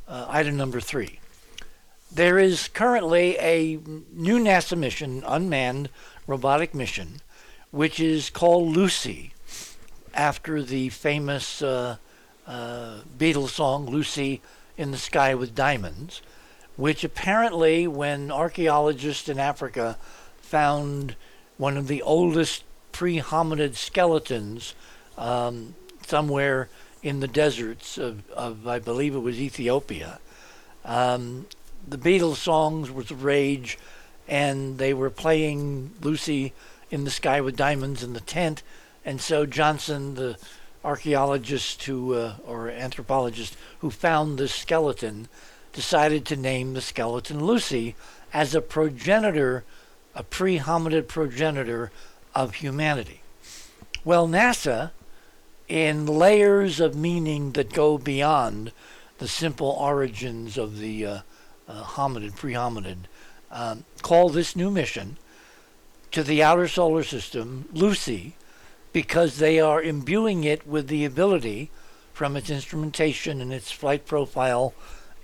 [0.07, 1.19] uh, item number three.
[2.15, 3.79] There is currently a
[4.11, 5.89] new NASA mission, unmanned
[6.27, 7.21] robotic mission,
[7.71, 9.33] which is called Lucy,
[10.13, 11.97] after the famous uh,
[12.45, 14.41] uh, Beatles song Lucy
[14.77, 16.21] in the Sky with Diamonds,
[16.75, 19.97] which apparently, when archaeologists in Africa
[20.39, 21.15] found
[21.57, 24.75] one of the oldest pre hominid skeletons
[25.17, 25.73] um,
[26.05, 26.69] somewhere
[27.01, 30.19] in the deserts of, of, I believe it was Ethiopia.
[30.85, 31.47] Um,
[31.87, 33.77] the Beatles songs was a rage,
[34.27, 36.53] and they were playing Lucy
[36.89, 38.63] in the Sky with Diamonds in the tent.
[39.05, 40.37] And so Johnson, the
[40.83, 45.27] archaeologist who, uh, or anthropologist who found this skeleton,
[45.73, 47.95] decided to name the skeleton Lucy
[48.33, 49.63] as a progenitor,
[50.15, 51.91] a pre hominid progenitor
[52.35, 53.21] of humanity.
[54.05, 54.91] Well, NASA,
[55.67, 58.71] in layers of meaning that go beyond
[59.17, 61.19] the simple origins of the uh,
[61.67, 62.97] uh, hominid, pre hominid,
[63.51, 65.17] um, call this new mission
[66.11, 68.35] to the outer solar system Lucy
[68.91, 71.71] because they are imbuing it with the ability
[72.13, 74.73] from its instrumentation and its flight profile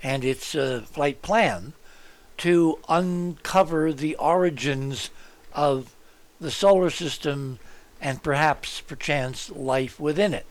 [0.02, 1.72] and its uh, flight plan
[2.36, 5.10] to uncover the origins
[5.52, 5.94] of
[6.40, 7.58] the solar system
[8.00, 10.46] and perhaps, perchance, life within it.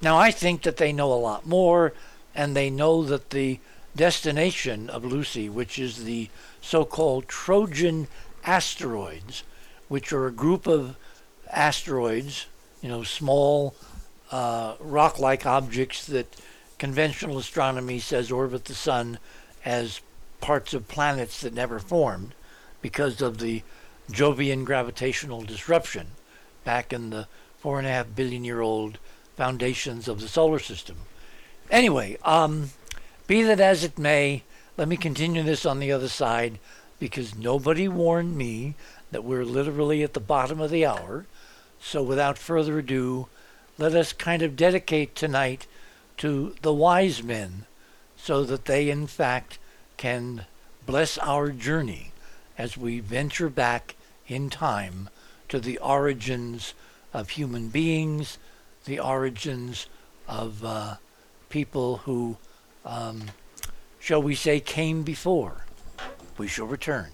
[0.00, 1.92] Now, I think that they know a lot more,
[2.34, 3.58] and they know that the
[3.96, 6.28] destination of Lucy, which is the
[6.60, 8.08] so called Trojan
[8.44, 9.42] asteroids,
[9.88, 10.96] which are a group of
[11.50, 12.46] asteroids,
[12.80, 13.74] you know, small
[14.30, 16.36] uh, rock like objects that
[16.78, 19.18] conventional astronomy says orbit the sun
[19.64, 20.00] as
[20.40, 22.34] parts of planets that never formed
[22.80, 23.62] because of the
[24.10, 26.08] Jovian gravitational disruption
[26.64, 28.98] back in the four and a half billion year old
[29.36, 30.96] foundations of the solar system.
[31.70, 32.70] Anyway, um,
[33.30, 34.42] be that as it may,
[34.76, 36.58] let me continue this on the other side
[36.98, 38.74] because nobody warned me
[39.12, 41.26] that we're literally at the bottom of the hour.
[41.80, 43.28] So without further ado,
[43.78, 45.68] let us kind of dedicate tonight
[46.16, 47.66] to the wise men
[48.16, 49.60] so that they, in fact,
[49.96, 50.46] can
[50.84, 52.10] bless our journey
[52.58, 53.94] as we venture back
[54.26, 55.08] in time
[55.48, 56.74] to the origins
[57.14, 58.38] of human beings,
[58.86, 59.86] the origins
[60.26, 60.96] of uh,
[61.48, 62.36] people who,
[62.84, 63.22] um,
[63.98, 65.64] shall we say, came before.
[66.38, 67.10] We shall return.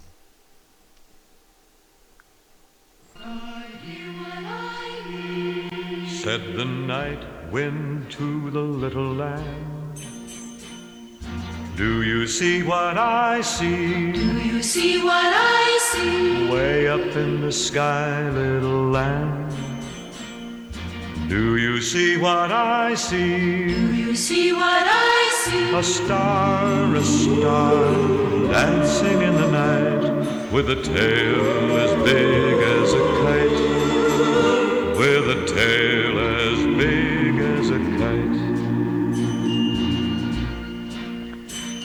[6.09, 9.95] Said the night wind to the little lamb.
[11.77, 14.13] Do you see what I see?
[14.13, 16.51] Do you see what I see?
[16.51, 19.76] Way up in the sky, little lamb.
[21.29, 23.67] Do you see what I see?
[23.67, 25.75] Do you see what I see?
[25.77, 27.85] A star, a star,
[28.53, 33.61] dancing in the night, with a tail as big as a kite.
[35.01, 38.41] With a tail as big as a kite.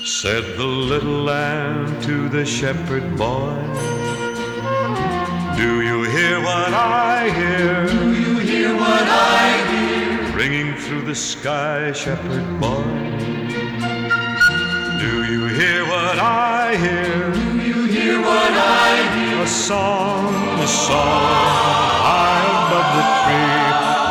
[0.06, 3.58] Said the little lamb to the shepherd boy,
[5.58, 8.01] Do you hear what I hear?
[11.12, 12.86] The sky, shepherd boy.
[15.04, 17.34] Do you hear what I hear?
[17.34, 18.54] Do you hear what
[18.88, 19.44] I hear?
[19.44, 21.36] A song, a song,
[22.08, 23.68] high above the tree,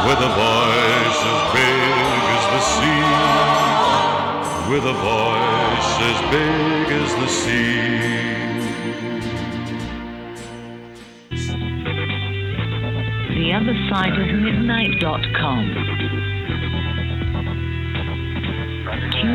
[0.09, 3.09] with a voice as big as the sea.
[4.71, 8.21] With a voice as big as the sea.
[13.39, 13.47] The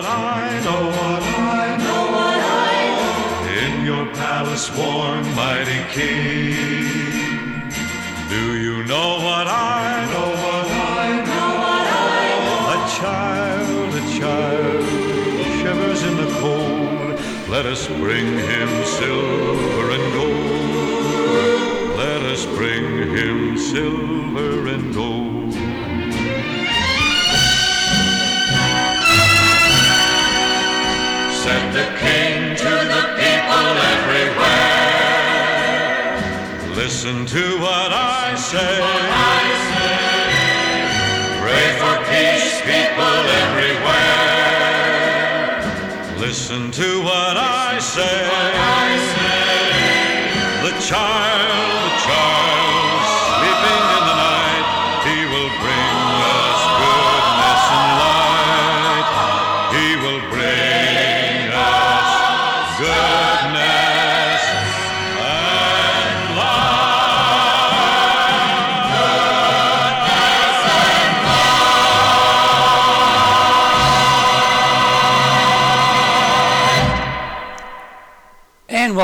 [0.00, 0.82] what I know?
[0.98, 3.12] What I know, what I know.
[3.64, 7.68] In your palace warm, mighty king.
[8.30, 10.30] Do you know what I know?
[10.44, 11.86] What I know, what
[12.16, 12.76] I know.
[12.76, 14.84] A child, a child,
[15.60, 17.20] shivers in the cold.
[17.50, 21.96] Let us bring him silver and gold.
[21.98, 22.84] Let us bring
[23.16, 25.39] him silver and gold.
[31.42, 34.76] Said the king to the people everywhere.
[36.76, 38.76] Listen to what I say.
[41.40, 44.20] Pray for peace, people everywhere.
[46.18, 48.28] Listen to what I say.
[50.62, 51.48] The child,
[51.86, 52.49] the child,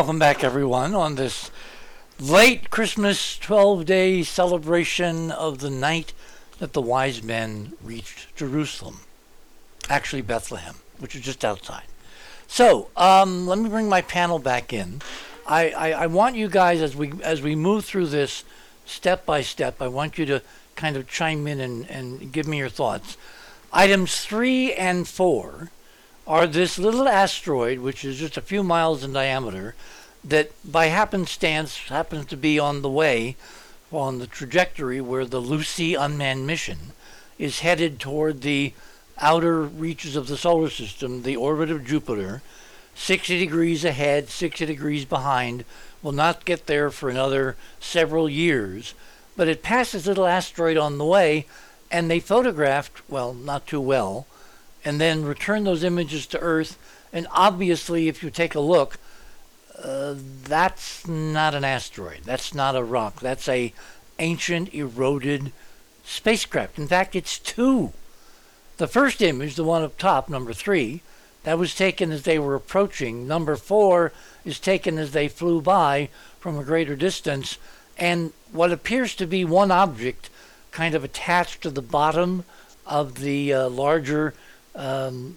[0.07, 1.51] welcome back, everyone, on this
[2.21, 6.13] late Christmas 12 day celebration of the night
[6.61, 9.01] that the wise men reached Jerusalem.
[9.89, 11.87] Actually, Bethlehem, which is just outside.
[12.47, 15.03] So, um, let me bring my panel back in.
[15.45, 18.45] I, I, I want you guys, as we, as we move through this
[18.85, 20.41] step by step, I want you to
[20.77, 23.17] kind of chime in and, and give me your thoughts.
[23.73, 25.73] Items three and four
[26.27, 29.75] are this little asteroid, which is just a few miles in diameter,
[30.25, 33.37] that by happenstance happens to be on the way,
[33.93, 36.79] on the trajectory where the Lucy unmanned mission
[37.39, 38.73] is headed toward the
[39.19, 42.43] outer reaches of the solar system, the orbit of Jupiter,
[42.95, 45.65] 60 degrees ahead, 60 degrees behind,
[46.03, 48.95] will not get there for another several years.
[49.37, 51.47] But it passes little asteroid on the way,
[51.91, 54.27] and they photographed, well, not too well,
[54.87, 56.79] and then return those images to Earth.
[57.13, 58.99] And obviously, if you take a look,
[59.83, 60.15] uh,
[60.45, 62.21] that's not an asteroid.
[62.25, 63.19] That's not a rock.
[63.19, 63.73] That's a
[64.21, 65.51] ancient eroded
[66.05, 66.79] spacecraft.
[66.79, 67.93] In fact, it's two.
[68.77, 71.03] The first image, the one up top, number three,
[71.43, 73.27] that was taken as they were approaching.
[73.27, 74.13] Number four
[74.45, 77.59] is taken as they flew by from a greater distance.
[77.99, 80.31] And what appears to be one object
[80.71, 82.45] kind of attached to the bottom
[82.87, 84.33] of the uh, larger
[84.77, 85.37] um,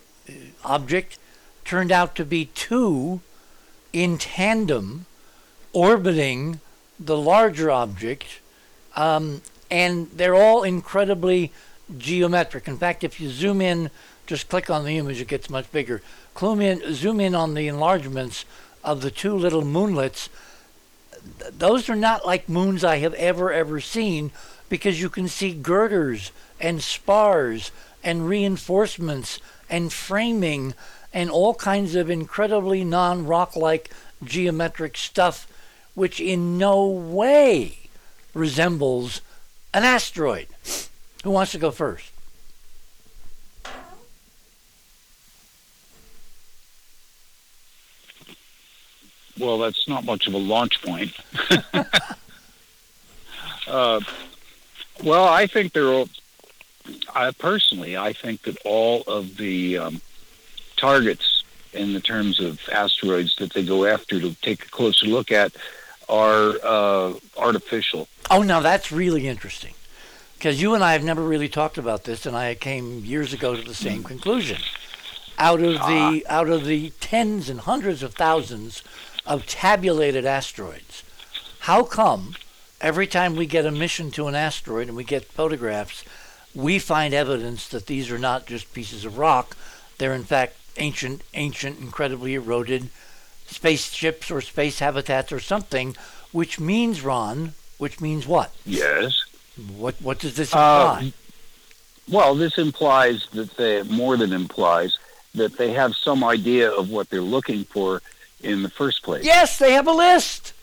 [0.63, 1.17] object
[1.65, 3.21] turned out to be two
[3.93, 5.05] in tandem
[5.73, 6.59] orbiting
[6.99, 8.39] the larger object,
[8.95, 11.51] um, and they're all incredibly
[11.97, 12.67] geometric.
[12.67, 13.89] In fact, if you zoom in,
[14.27, 16.01] just click on the image, it gets much bigger.
[16.41, 18.45] In, zoom in on the enlargements
[18.83, 20.29] of the two little moonlets.
[21.39, 24.31] Th- Those are not like moons I have ever, ever seen
[24.69, 27.71] because you can see girders and spars
[28.03, 29.39] and reinforcements
[29.69, 30.73] and framing
[31.13, 33.91] and all kinds of incredibly non rock like
[34.23, 35.47] geometric stuff,
[35.95, 37.89] which in no way
[38.33, 39.21] resembles
[39.73, 40.47] an asteroid.
[41.23, 42.11] Who wants to go first?
[49.37, 51.13] Well, that's not much of a launch point.
[53.67, 54.01] uh,
[55.01, 56.09] well, I think they're all.
[57.13, 60.01] I personally, I think that all of the um,
[60.77, 65.31] targets in the terms of asteroids that they go after to take a closer look
[65.31, 65.51] at
[66.07, 68.07] are uh, artificial.
[68.31, 69.73] Oh, now that's really interesting.
[70.37, 73.55] Because you and I have never really talked about this, and I came years ago
[73.55, 74.61] to the same conclusion.
[75.37, 78.81] Out of the out of the tens and hundreds of thousands
[79.25, 81.03] of tabulated asteroids,
[81.59, 82.35] how come
[82.81, 86.03] every time we get a mission to an asteroid and we get photographs,
[86.55, 89.55] we find evidence that these are not just pieces of rock;
[89.97, 92.89] they're in fact ancient, ancient, incredibly eroded
[93.47, 95.95] spaceships or space habitats or something,
[96.31, 98.53] which means, Ron, which means what?
[98.65, 99.25] Yes.
[99.75, 101.13] What what does this Uh, imply?
[102.07, 104.97] Well, this implies that they more than implies
[105.35, 108.01] that they have some idea of what they're looking for
[108.41, 109.23] in the first place.
[109.25, 110.53] yes, they have a list.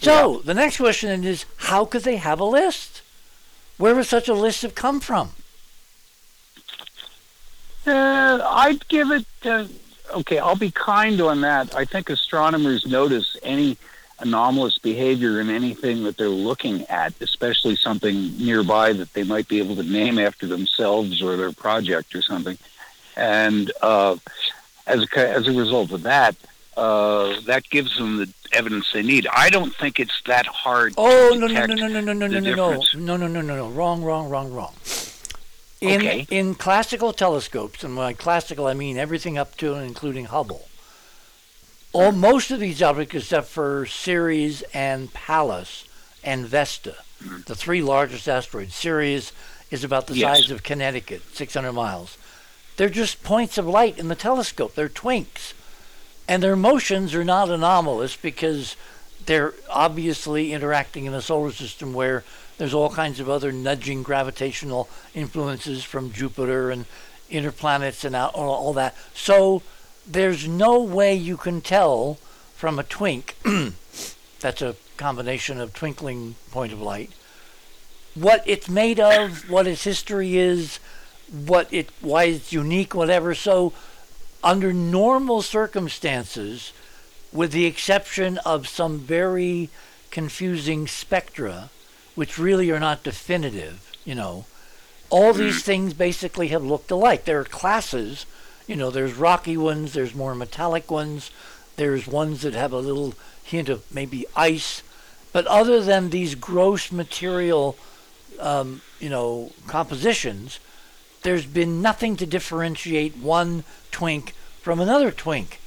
[0.00, 3.02] So the next question is, how could they have a list?
[3.78, 5.30] Where would such a list have come from?
[7.86, 9.24] Uh, I'd give it.
[10.12, 11.74] Okay, I'll be kind on that.
[11.74, 13.76] I think astronomers notice any
[14.20, 19.58] anomalous behavior in anything that they're looking at, especially something nearby that they might be
[19.58, 22.58] able to name after themselves or their project or something.
[23.16, 24.16] And uh,
[24.86, 26.34] as a, as a result of that,
[26.78, 29.26] uh, that gives them the evidence they need.
[29.32, 30.94] I don't think it's that hard.
[30.96, 32.54] Oh no no no no no no no no no
[32.94, 34.74] no no no no no wrong wrong wrong wrong.
[35.80, 36.26] In Okay.
[36.30, 40.68] in classical telescopes, and by classical I mean everything up to and including Hubble.
[41.92, 45.84] All most of these objects, except for Ceres and Pallas
[46.22, 46.96] and Vesta,
[47.46, 48.74] the three largest asteroids.
[48.74, 49.32] Ceres
[49.70, 50.38] is about the Yes.
[50.42, 52.16] size of Connecticut, 600 miles.
[52.76, 54.74] They're just points of light in the telescope.
[54.74, 55.54] They're twinks,
[56.28, 58.76] and their motions are not anomalous because
[59.24, 62.22] they're obviously interacting in a solar system where
[62.58, 66.84] there's all kinds of other nudging gravitational influences from Jupiter and
[67.30, 68.94] inner planets and all, all that.
[69.14, 69.62] So
[70.06, 72.18] there's no way you can tell
[72.54, 73.36] from a twink,
[74.40, 77.10] that's a combination of twinkling point of light,
[78.14, 80.80] what it's made of, what its history is,
[81.30, 83.34] what it why it's unique, whatever.
[83.34, 83.72] So
[84.42, 86.72] under normal circumstances,
[87.32, 89.68] with the exception of some very
[90.10, 91.70] confusing spectra,
[92.14, 94.44] which really are not definitive, you know,
[95.10, 97.24] all these things basically have looked alike.
[97.24, 98.26] There are classes,
[98.66, 101.30] you know, there's rocky ones, there's more metallic ones,
[101.76, 104.82] there's ones that have a little hint of maybe ice.
[105.32, 107.76] But other than these gross material,
[108.38, 110.60] um, you know, compositions,
[111.28, 115.60] there's been nothing to differentiate one twink from another twink,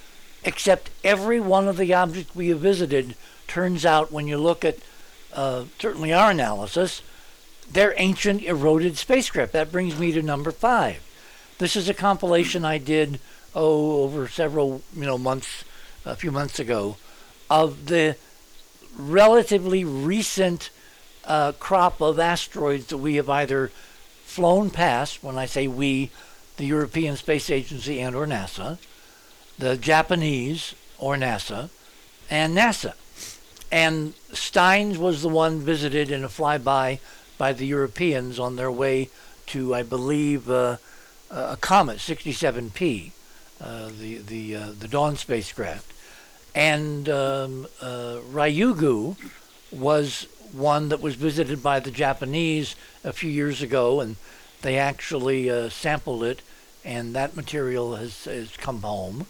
[0.44, 3.16] except every one of the objects we have visited
[3.48, 4.78] turns out, when you look at
[5.36, 7.04] uh, certainly our analysis,
[7.72, 9.54] they're ancient eroded spacecraft.
[9.54, 11.00] That brings me to number five.
[11.60, 13.20] This is a compilation I did
[13.54, 15.64] oh over several you know months,
[16.06, 16.98] a few months ago,
[17.52, 18.16] of the
[18.98, 20.72] relatively recent
[21.24, 23.70] uh, crop of asteroids that we have either
[24.32, 25.24] flown past.
[25.24, 26.10] When I say we,
[26.58, 28.78] the European Space Agency and or NASA,
[29.60, 31.70] the Japanese or NASA,
[32.30, 32.94] and NASA.
[33.72, 37.00] And Steins was the one visited in a flyby
[37.38, 39.10] by the Europeans on their way
[39.48, 40.78] to, I believe, uh,
[41.30, 43.12] a comet 67P,
[43.62, 45.94] uh, the the uh, the Dawn spacecraft,
[46.54, 49.16] and um, uh, Ryugu
[49.72, 54.16] was one that was visited by the Japanese a few years ago, and
[54.62, 56.42] they actually uh, sampled it,
[56.84, 59.26] and that material has, has come home.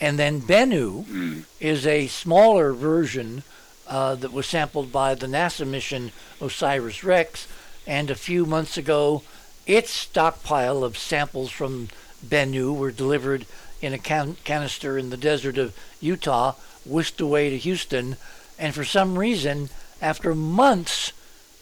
[0.00, 3.42] And then Bennu is a smaller version
[3.86, 7.46] uh, that was sampled by the NASA mission OSIRIS REx,
[7.86, 9.22] and a few months ago,
[9.66, 11.88] its stockpile of samples from
[12.24, 13.46] Bennu were delivered
[13.80, 16.54] in a can- canister in the desert of Utah,
[16.84, 18.16] whisked away to Houston,
[18.58, 19.68] and for some reason,
[20.02, 21.12] after months,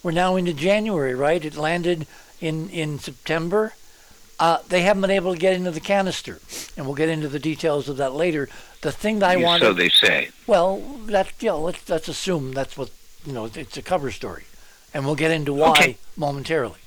[0.03, 1.45] we're now into January, right?
[1.45, 2.07] It landed
[2.41, 3.73] in in September.
[4.39, 6.41] Uh, they haven't been able to get into the canister,
[6.75, 8.49] and we'll get into the details of that later.
[8.81, 10.29] The thing that I Yeah, wanted, so they say.
[10.47, 12.89] well, that you know, let's let's assume that's what
[13.25, 13.45] you know.
[13.45, 14.45] It's a cover story,
[14.93, 15.97] and we'll get into why Okay.
[16.17, 16.79] momentarily.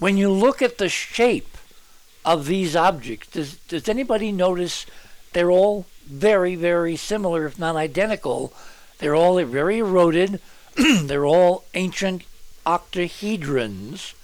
[0.00, 1.56] When you look at the shape
[2.24, 4.86] of these objects, does does anybody notice
[5.32, 8.52] they're all very very similar, if not identical?
[8.98, 10.40] They're all very eroded.
[10.76, 12.24] they're all ancient
[12.66, 14.14] octahedrons,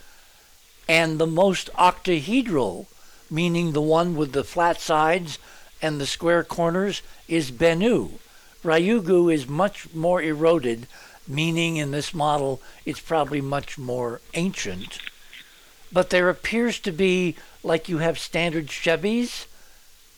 [0.88, 2.86] and the most octahedral,
[3.30, 5.38] meaning the one with the flat sides
[5.80, 8.18] and the square corners, is Bennu.
[8.62, 10.86] Ryugu is much more eroded,
[11.26, 14.98] meaning in this model it's probably much more ancient.
[15.92, 19.46] But there appears to be, like you have standard Chevys,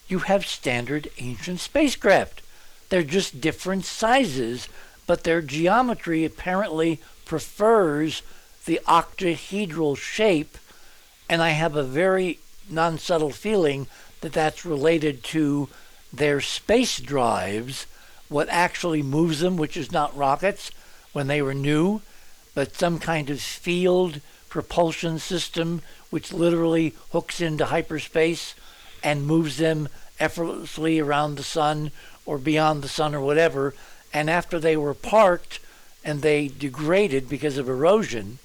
[0.09, 2.41] you have standard ancient spacecraft.
[2.89, 4.69] They're just different sizes,
[5.07, 8.23] but their geometry apparently prefers
[8.65, 10.59] the octahedral shape,
[11.29, 13.87] and I have a very non subtle feeling
[14.21, 15.69] that that's related to
[16.13, 17.87] their space drives,
[18.29, 20.71] what actually moves them, which is not rockets
[21.13, 22.01] when they were new,
[22.55, 28.55] but some kind of field propulsion system which literally hooks into hyperspace
[29.03, 31.91] and moves them effortlessly around the sun
[32.27, 33.75] or beyond the sun or whatever.
[34.13, 35.61] And after they were parked
[36.05, 38.39] and they degraded because of erosion,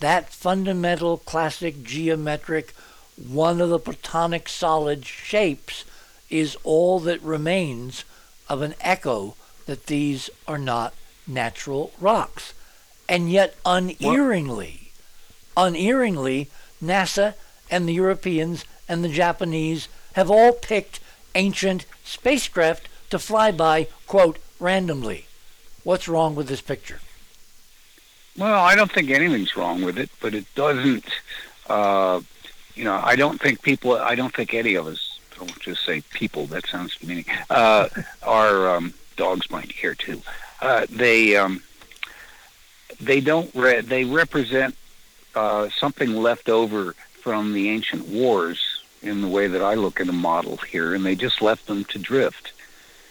[0.00, 2.74] that fundamental classic geometric
[3.26, 5.84] one of the platonic solid shapes
[6.30, 8.04] is all that remains
[8.48, 9.34] of an echo
[9.66, 10.94] that these are not
[11.26, 12.54] natural rocks.
[13.08, 14.92] And yet, unerringly,
[15.56, 16.48] unerringly,
[16.82, 17.34] NASA
[17.70, 21.00] and the Europeans and the Japanese have all picked
[21.34, 25.26] ancient spacecraft to fly by, quote, randomly.
[25.84, 27.00] What's wrong with this picture?
[28.36, 31.06] Well, I don't think anything's wrong with it, but it doesn't.
[31.68, 32.20] Uh,
[32.74, 33.94] you know, I don't think people.
[33.94, 35.18] I don't think any of us.
[35.36, 36.46] Don't just say people.
[36.46, 37.24] That sounds demeaning.
[37.50, 37.88] Uh,
[38.22, 40.22] are um, dogs might hear too.
[40.60, 41.62] Uh, they um,
[43.00, 43.52] they don't.
[43.54, 44.76] Re- they represent
[45.34, 50.08] uh, something left over from the ancient wars in the way that I look at
[50.08, 52.52] a model here, and they just left them to drift.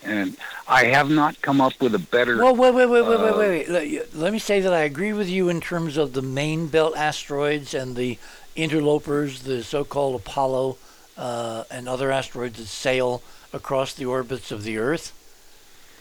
[0.07, 0.37] And
[0.67, 2.37] I have not come up with a better.
[2.37, 3.69] Well, wait, wait, wait, wait, wait, Uh, wait, wait.
[3.69, 6.95] Let, let me say that I agree with you in terms of the main belt
[6.95, 8.17] asteroids and the
[8.55, 10.77] interlopers, the so-called Apollo
[11.17, 13.21] uh, and other asteroids that sail
[13.53, 15.13] across the orbits of the Earth.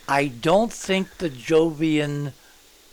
[0.08, 2.32] I don't think the Jovian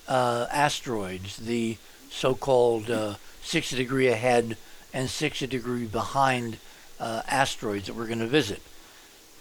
[0.07, 1.78] uh, asteroids, the
[2.09, 4.57] so-called uh, 60 degree ahead
[4.93, 6.57] and 60 degree behind
[6.99, 8.61] uh, asteroids that we're going to visit,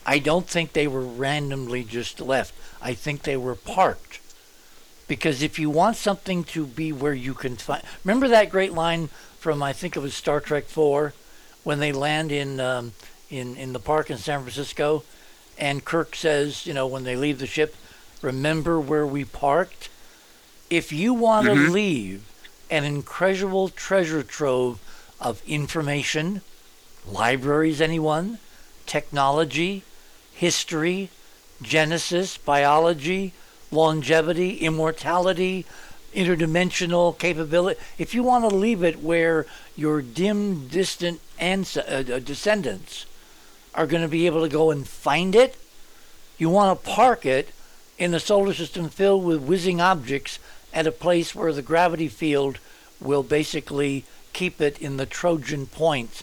[0.04, 2.54] I don't think they were randomly just left.
[2.80, 4.20] I think they were parked.
[5.08, 9.08] Because if you want something to be where you can find, remember that great line
[9.38, 11.12] from I think it was Star Trek Four,
[11.64, 12.92] when they land in um,
[13.30, 15.02] in in the park in San Francisco,
[15.58, 17.76] and Kirk says, you know, when they leave the ship,
[18.22, 19.88] remember where we parked.
[20.70, 21.70] If you want to Mhm.
[21.70, 22.22] leave
[22.70, 24.78] an incredible treasure trove
[25.20, 26.40] of information,
[27.06, 28.38] libraries, anyone,
[28.86, 29.82] technology,
[30.34, 31.10] history,
[31.62, 33.32] genesis, biology,
[33.70, 35.64] longevity, immortality,
[36.14, 37.80] interdimensional capability.
[37.98, 43.06] If you want to leave it where your dim, distant ans- uh, uh, descendants
[43.74, 45.56] are going to be able to go and find it,
[46.38, 47.50] you want to park it
[47.98, 50.38] in a solar system filled with whizzing objects
[50.72, 52.58] at a place where the gravity field
[53.00, 56.22] will basically keep it in the Trojan points,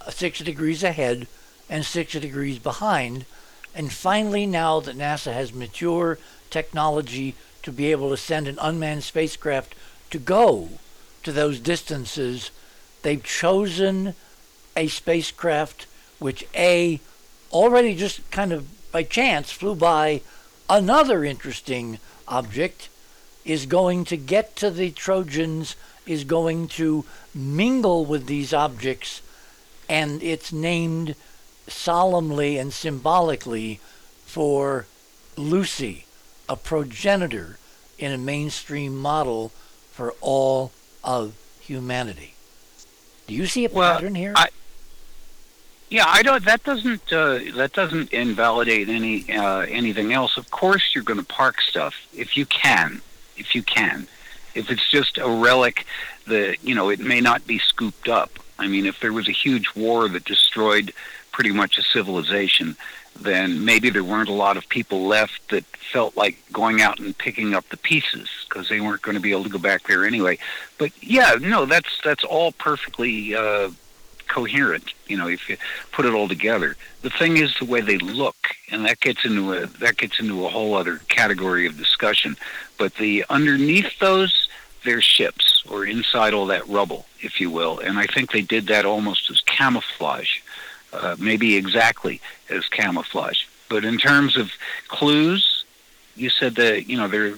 [0.00, 1.26] uh, 60 degrees ahead
[1.68, 3.24] and 60 degrees behind.
[3.74, 6.18] And finally, now that NASA has mature
[6.50, 9.74] technology to be able to send an unmanned spacecraft
[10.10, 10.68] to go
[11.24, 12.50] to those distances,
[13.02, 14.14] they've chosen
[14.76, 15.86] a spacecraft
[16.18, 17.00] which A
[17.52, 20.20] already just kind of by chance flew by
[20.70, 21.98] another interesting
[22.28, 22.88] object
[23.44, 27.04] is going to get to the Trojans, is going to
[27.34, 29.20] mingle with these objects,
[29.88, 31.14] and it's named
[31.66, 33.80] solemnly and symbolically
[34.24, 34.86] for
[35.36, 36.06] Lucy,
[36.48, 37.58] a progenitor
[37.98, 39.50] in a mainstream model
[39.92, 42.34] for all of humanity.
[43.26, 44.32] Do you see a Well, pattern here?
[44.36, 44.48] I-
[45.90, 46.44] Yeah, I don't.
[46.44, 47.12] That doesn't.
[47.12, 50.36] Uh, that doesn't invalidate any uh, anything else.
[50.36, 53.00] Of course, you're going to park stuff if you can.
[53.36, 54.08] If you can,
[54.54, 55.86] if it's just a relic,
[56.26, 58.30] that you know, it may not be scooped up.
[58.58, 60.92] I mean, if there was a huge war that destroyed
[61.34, 62.76] pretty much a civilization,
[63.20, 67.18] then maybe there weren't a lot of people left that felt like going out and
[67.18, 70.06] picking up the pieces because they weren't going to be able to go back there
[70.06, 70.38] anyway.
[70.78, 73.34] But yeah, no, that's that's all perfectly.
[73.34, 73.70] Uh,
[74.26, 75.56] coherent you know if you
[75.92, 78.36] put it all together the thing is the way they look
[78.70, 82.34] and that gets into a that gets into a whole other category of discussion
[82.78, 84.48] but the underneath those
[84.82, 88.66] they're ships or inside all that rubble if you will and i think they did
[88.66, 90.40] that almost as camouflage
[90.94, 92.20] uh, maybe exactly
[92.50, 94.52] as camouflage but in terms of
[94.88, 95.64] clues
[96.16, 97.34] you said that you know they're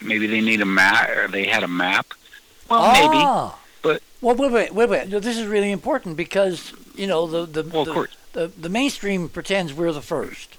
[0.00, 2.06] maybe they need a map or they had a map
[2.70, 3.58] well maybe Ah.
[3.82, 5.08] but- well, wait, wait, wait, wait.
[5.08, 9.28] No, This is really important because you know the the Well, the, the, the mainstream
[9.28, 10.56] pretends we're the first.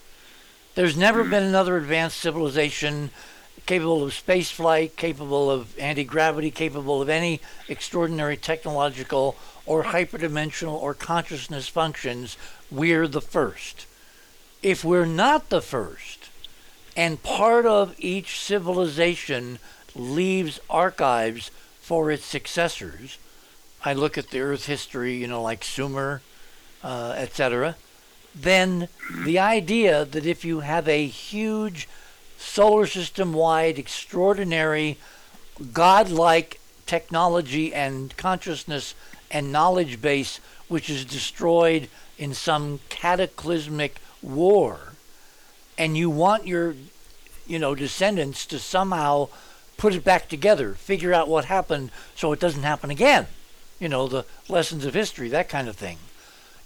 [0.76, 1.32] There's never Mm-hmm.
[1.32, 3.10] been another advanced civilization
[3.66, 9.36] capable of space flight, capable of anti gravity, capable of any extraordinary technological
[9.68, 12.38] or hyperdimensional or consciousness functions.
[12.72, 13.86] We're the first.
[14.64, 16.30] If we're not the first,
[16.96, 19.60] and part of each civilization
[19.94, 23.20] leaves archives for its successors.
[23.86, 26.22] I look at the Earth history, you know, like Sumer,
[26.84, 27.76] uh, etc.
[28.34, 28.88] Then
[29.24, 31.88] the idea that if you have a huge
[32.38, 34.98] solar system wide, extraordinary,
[35.74, 38.96] godlike technology and consciousness
[39.32, 44.94] and knowledge base, which is destroyed in some cataclysmic war,
[45.78, 46.76] and you want your,
[47.46, 49.30] you know, descendants to somehow
[49.78, 53.28] put it back together, figure out what happened so it doesn't happen again.
[53.80, 56.00] You know, the lessons of history, that kind of thing.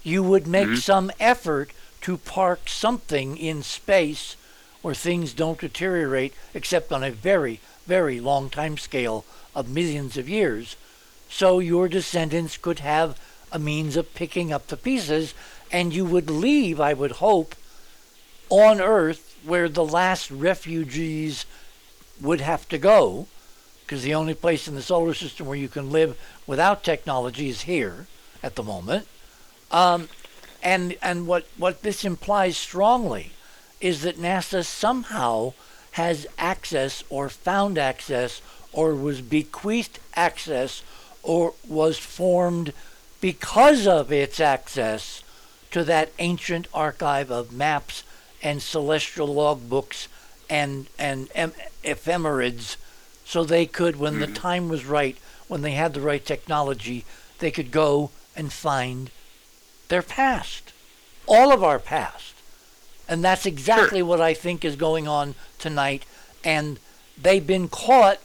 [0.02, 0.76] You would make mm-hmm.
[0.76, 4.36] some effort to park something in space
[4.80, 10.28] where things don't deteriorate except on a very, very long time scale of millions of
[10.28, 10.76] years,
[11.32, 13.18] so your descendants could have
[13.50, 15.32] a means of picking up the pieces,
[15.70, 17.54] and you would leave, I would hope,
[18.50, 21.46] on Earth where the last refugees
[22.20, 23.26] would have to go,
[23.80, 27.62] because the only place in the solar system where you can live without technology is
[27.62, 28.06] here
[28.42, 29.08] at the moment.
[29.70, 30.10] Um,
[30.62, 33.32] and and what, what this implies strongly
[33.80, 35.54] is that NASA somehow
[35.92, 40.82] has access or found access or was bequeathed access
[41.22, 42.72] or was formed
[43.20, 45.22] because of its access
[45.70, 48.04] to that ancient archive of maps
[48.42, 50.08] and celestial logbooks
[50.50, 51.52] and and em-
[51.84, 52.76] ephemerids
[53.24, 54.34] so they could when the mm-hmm.
[54.34, 55.16] time was right
[55.48, 57.04] when they had the right technology
[57.38, 59.10] they could go and find
[59.88, 60.72] their past
[61.26, 62.34] all of our past.
[63.08, 66.04] And that's exactly what I think is going on tonight.
[66.44, 66.78] And
[67.20, 68.20] they've been caught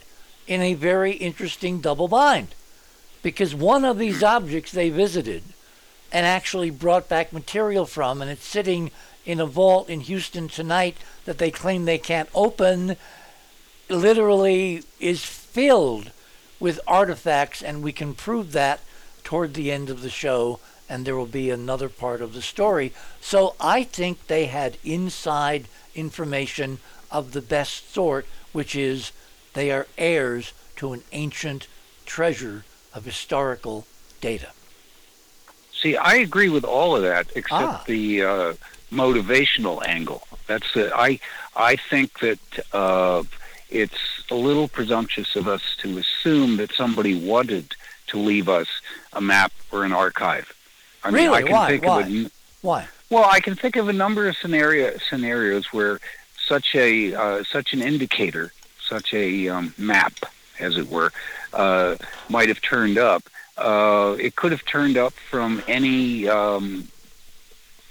[0.48, 2.50] in a very interesting double bind
[3.22, 5.44] because one of these objects they visited
[6.12, 8.92] and actually brought back material from, and it's sitting
[9.26, 10.96] in a vault in Houston tonight
[11.26, 12.96] that they claim they can't open,
[13.90, 16.12] literally is filled
[16.60, 18.80] with artifacts, and we can prove that
[19.24, 20.60] toward the end of the show,
[20.90, 22.94] and there will be another part of the story.
[23.20, 26.80] So I think they had inside information
[27.12, 29.12] of the best sort, which is
[29.54, 31.68] they are heirs to an ancient
[32.06, 32.64] treasure
[32.98, 33.86] of historical
[34.20, 34.50] data.
[35.82, 37.84] See, I agree with all of that except Ah.
[37.86, 38.54] the uh,
[38.92, 40.24] motivational angle.
[40.48, 41.20] That's uh, I
[41.56, 42.40] I think that
[42.74, 43.24] uh,
[43.70, 47.76] it's a little presumptuous of us to assume that somebody wanted
[48.08, 48.68] to leave us
[49.14, 50.52] a map or an archive.
[51.04, 51.38] I mean, Really?
[51.38, 51.68] I can Why?
[51.70, 52.02] think Why?
[52.02, 52.32] of a,
[52.62, 52.88] Why?
[53.10, 56.00] well, I can think of a number of scenario scenarios where
[56.52, 60.14] such a uh, such an indicator, such a um, map,
[60.60, 61.12] as it were,
[61.54, 61.96] uh,
[62.30, 63.24] might have turned up.
[63.58, 66.88] Uh, it could have turned up from any um,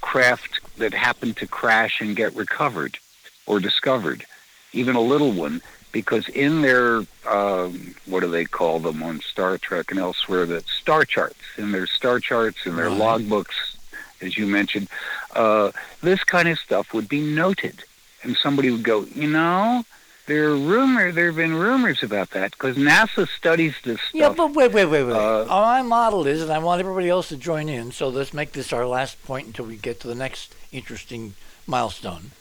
[0.00, 2.98] craft that happened to crash and get recovered
[3.46, 4.24] or discovered,
[4.72, 5.60] even a little one,
[5.92, 10.46] because in their um, what do they call them on Star Trek and elsewhere?
[10.46, 12.98] the star charts, in their star charts, in their Right.
[13.00, 13.76] logbooks,
[14.20, 14.88] as you mentioned,
[15.34, 17.82] uh, this kind of stuff would be noted,
[18.22, 19.84] and somebody would go, you know.
[20.26, 21.12] There are rumor.
[21.12, 24.10] There have been rumors about that because NASA studies this stuff.
[24.14, 25.12] Yeah, but wait, wait, wait, wait.
[25.14, 28.52] Uh, My model is, and I want everybody else to join in, so let's make
[28.52, 31.34] this our last point until we get to the next interesting
[31.66, 32.32] milestone.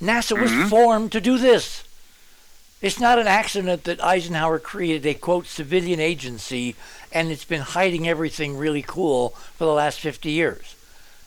[0.00, 0.68] NASA was Mhm.
[0.70, 1.82] formed to do this.
[2.80, 6.76] It's not an accident that Eisenhower created a, quote, civilian agency
[7.10, 10.76] and it's been hiding everything really cool for the last 50 years.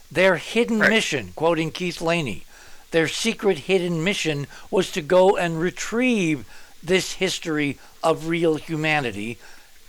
[0.10, 0.90] Their hidden Right.
[0.90, 2.46] mission, quoting Keith Laney,
[2.92, 6.46] their secret hidden mission was to go and retrieve
[6.84, 9.38] this history of real humanity.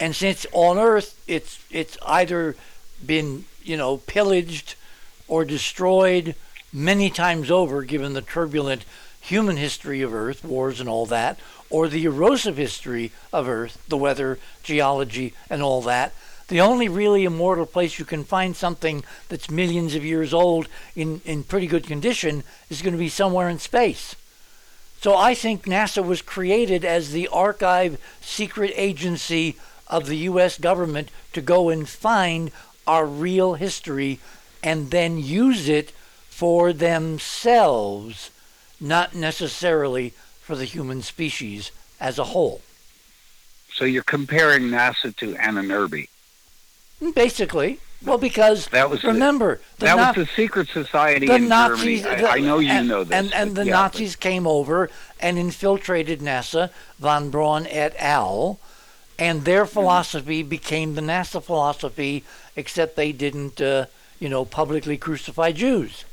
[0.00, 2.56] And since on Earth it's it's either
[3.04, 4.74] been, you know, pillaged
[5.28, 6.34] or destroyed
[6.72, 8.84] many times over given the turbulent
[9.20, 11.38] human history of Earth, wars and all that,
[11.70, 16.12] or the erosive history of Earth, the weather, geology, and all that.
[16.52, 21.22] The only really immortal place you can find something that's millions of years old in,
[21.24, 24.16] in pretty good condition is going to be somewhere in space.
[25.00, 29.56] So I think NASA was created as the archive secret agency
[29.88, 30.58] of the U.S.
[30.58, 32.50] government to go and find
[32.86, 34.20] our real history
[34.62, 35.92] and then use it
[36.28, 38.28] for themselves,
[38.78, 40.10] not necessarily
[40.42, 42.60] for the human species as a whole.
[43.72, 46.08] So you're comparing NASA to Ahnenerbe.
[47.10, 52.02] Basically, well, because That was remember the that was the secret society the in Nazis.
[52.02, 52.22] Germany.
[52.22, 53.12] the- I, I know you and, know this.
[53.16, 54.88] And, and the yeah, but- Nazis came over
[55.20, 58.58] and infiltrated NASA, von Braun et al.,
[59.18, 59.72] and their Mm-hmm.
[59.72, 62.24] philosophy became the NASA philosophy,
[62.56, 63.86] except they didn't, uh,
[64.20, 66.04] you know, publicly crucify Jews.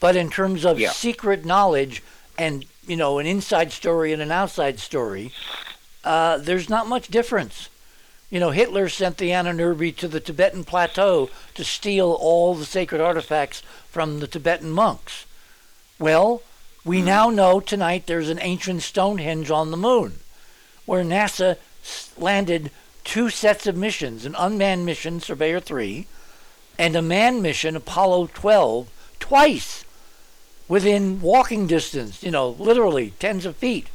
[0.00, 0.90] But in terms of Yeah.
[0.92, 2.02] secret knowledge
[2.38, 5.32] and, you know, an inside story and an outside story,
[6.04, 7.68] uh, there's not much difference.
[8.30, 13.00] You know, Hitler sent the Ahnenerbe to the Tibetan plateau to steal all the sacred
[13.00, 15.26] artifacts from the Tibetan monks.
[15.98, 16.42] Well,
[16.84, 17.06] we hmm.
[17.06, 20.20] now know tonight there's an ancient Stonehenge on the moon,
[20.86, 21.58] where NASA
[22.18, 22.70] landed
[23.04, 26.06] two sets of missions an unmanned mission, Surveyor 3,
[26.78, 29.84] and a manned mission, Apollo 12, twice
[30.66, 33.88] within walking distance, you know, literally tens of feet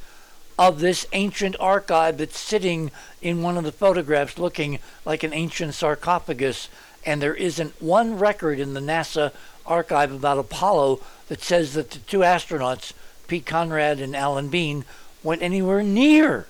[0.60, 2.92] of this ancient archive that's sitting
[3.22, 6.68] in one of the photographs looking like an ancient sarcophagus.
[7.06, 9.32] And there isn't one record in the NASA
[9.66, 11.00] archive about Apollo
[11.30, 12.92] that says that the two astronauts,
[13.30, 14.84] Pete Conrad and Alan Bean,
[15.24, 16.46] went anywhere near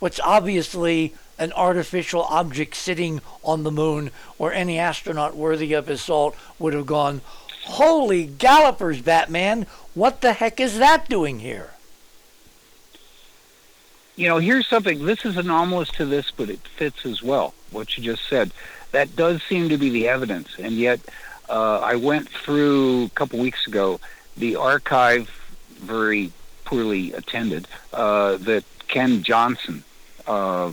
[0.00, 6.02] what's obviously an artificial object sitting on the moon where any astronaut worthy of his
[6.02, 7.20] salt would have gone,
[7.66, 11.71] Holy gallopers, Batman, what the heck is that doing here?
[14.16, 15.06] You know, here's something.
[15.06, 17.54] This is anomalous to this, but it fits as well.
[17.70, 18.52] What you just said.
[18.90, 21.00] That does seem to be the evidence, and yet
[21.48, 24.00] uh, I went through a couple weeks ago
[24.36, 25.30] the archive,
[25.78, 26.30] very
[26.66, 29.82] poorly attended, uh, that Ken Johnson
[30.26, 30.72] uh,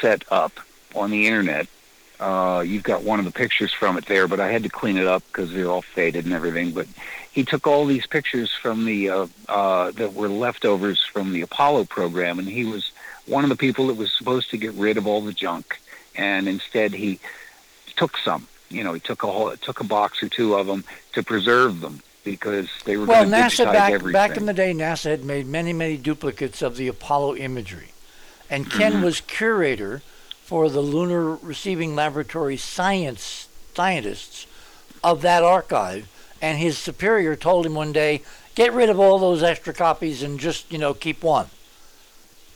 [0.00, 0.52] set up
[0.94, 1.68] on the internet.
[2.18, 4.96] Uh, you've got one of the pictures from it there, but I had to clean
[4.96, 6.72] it up because they're all faded and everything.
[6.72, 6.86] But
[7.32, 11.84] he took all these pictures from the uh, uh, that were leftovers from the Apollo
[11.84, 12.92] program, and he was
[13.26, 15.80] one of the people that was supposed to get rid of all the junk,
[16.16, 17.20] and instead he
[17.96, 18.48] took some.
[18.68, 21.80] You know, he took a whole, took a box or two of them to preserve
[21.80, 24.12] them, because they were Well, going to NASA back everything.
[24.12, 27.92] back in the day, NASA had made many many duplicates of the Apollo imagery,
[28.48, 30.02] and Ken was curator
[30.44, 34.46] for the Lunar Receiving Laboratory science scientists
[35.02, 36.08] of that archive,
[36.40, 38.22] and his superior told him one day,
[38.54, 41.50] "Get rid of all those extra copies and just you know keep one."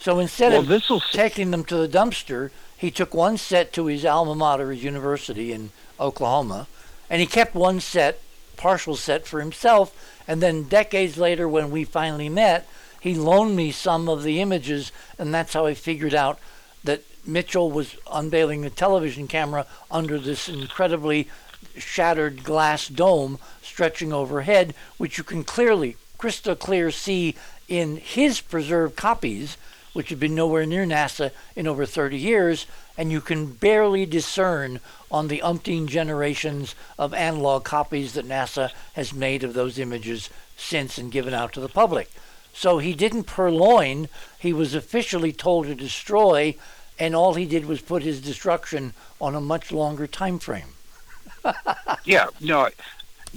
[0.01, 4.05] So instead well, of taking them to the dumpster, he took one set to his
[4.05, 6.67] alma mater, his university in Oklahoma,
[7.09, 8.21] and he kept one set,
[8.57, 9.95] partial set for himself.
[10.29, 12.67] And then decades later, when we finally met,
[13.01, 16.39] he loaned me some of the images, and that's how I figured out
[16.85, 21.29] that Mitchell was unveiling the television camera under this incredibly
[21.77, 27.35] shattered glass dome stretching overhead, which you can clearly, crystal clear, see
[27.69, 29.57] in his preserved copies,
[29.93, 32.67] which have been nowhere near NASA in over 30 years,
[32.99, 39.15] and you can barely discern on the umpteen generations of analog copies that NASA has
[39.15, 42.11] made of those images since and given out to the public.
[42.53, 44.09] So he didn't purloin,
[44.39, 46.55] he was officially told to destroy,
[46.99, 50.74] and all he did was put his destruction on a much longer time frame.
[52.05, 52.69] Yeah, no,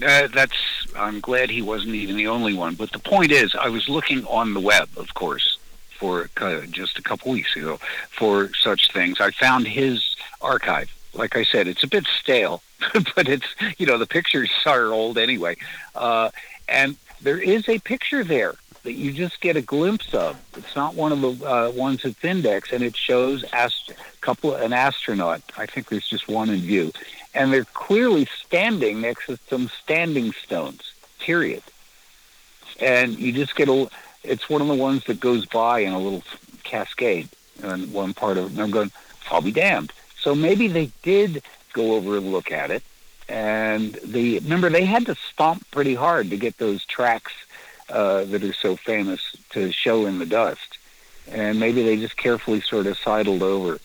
[0.05, 0.57] uh, that's.
[0.95, 2.75] I'm glad he wasn't even the only one.
[2.75, 5.57] But the point is, I was looking on the web, of course,
[5.97, 7.79] for uh, just a couple weeks ago
[8.09, 9.19] for such things.
[9.19, 10.93] I found his archive.
[11.13, 12.61] Like I said, it's a bit stale,
[13.15, 13.47] but it's
[13.77, 15.57] you know the pictures are old anyway,
[15.95, 16.29] uh,
[16.67, 20.37] and there is a picture there that you just get a glimpse of.
[20.55, 23.91] It's not one of the uh, ones that's indexed, and it shows ast-
[24.21, 25.41] couple an astronaut.
[25.57, 26.91] I think there's just one in view,
[27.33, 30.93] and they're clearly standing next to some standing stones.
[31.19, 31.63] Period.
[32.79, 33.89] And you just get a.
[34.23, 36.23] It's one of the ones that goes by in a little
[36.63, 37.29] cascade
[37.63, 38.51] in one part of it.
[38.51, 38.91] And I'm going,
[39.31, 39.93] I'll be damned.
[40.19, 42.83] So maybe they did go over and look at it.
[43.29, 47.33] And the remember they had to stomp pretty hard to get those tracks
[47.89, 50.77] uh, that are so famous to show in the dust.
[51.29, 53.79] And maybe they just carefully sort of sidled over.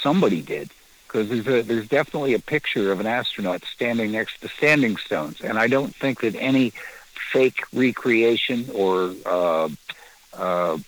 [0.00, 0.70] Somebody did
[1.06, 5.40] because there's a, there's definitely a picture of an astronaut standing next to standing stones,
[5.40, 6.72] and I don't think that any
[7.32, 9.68] fake recreation or uh,
[10.34, 10.78] uh,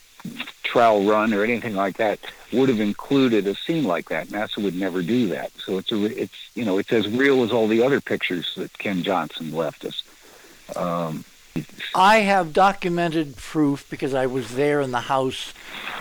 [0.62, 2.18] trial run or anything like that
[2.52, 4.28] would have included a scene like that.
[4.28, 5.52] NASA would never do that.
[5.58, 8.76] So it's a, it's you know it's as real as all the other pictures that
[8.78, 10.02] Ken Johnson left us.
[10.76, 11.24] Um,
[11.94, 15.52] I have documented proof because I was there in the house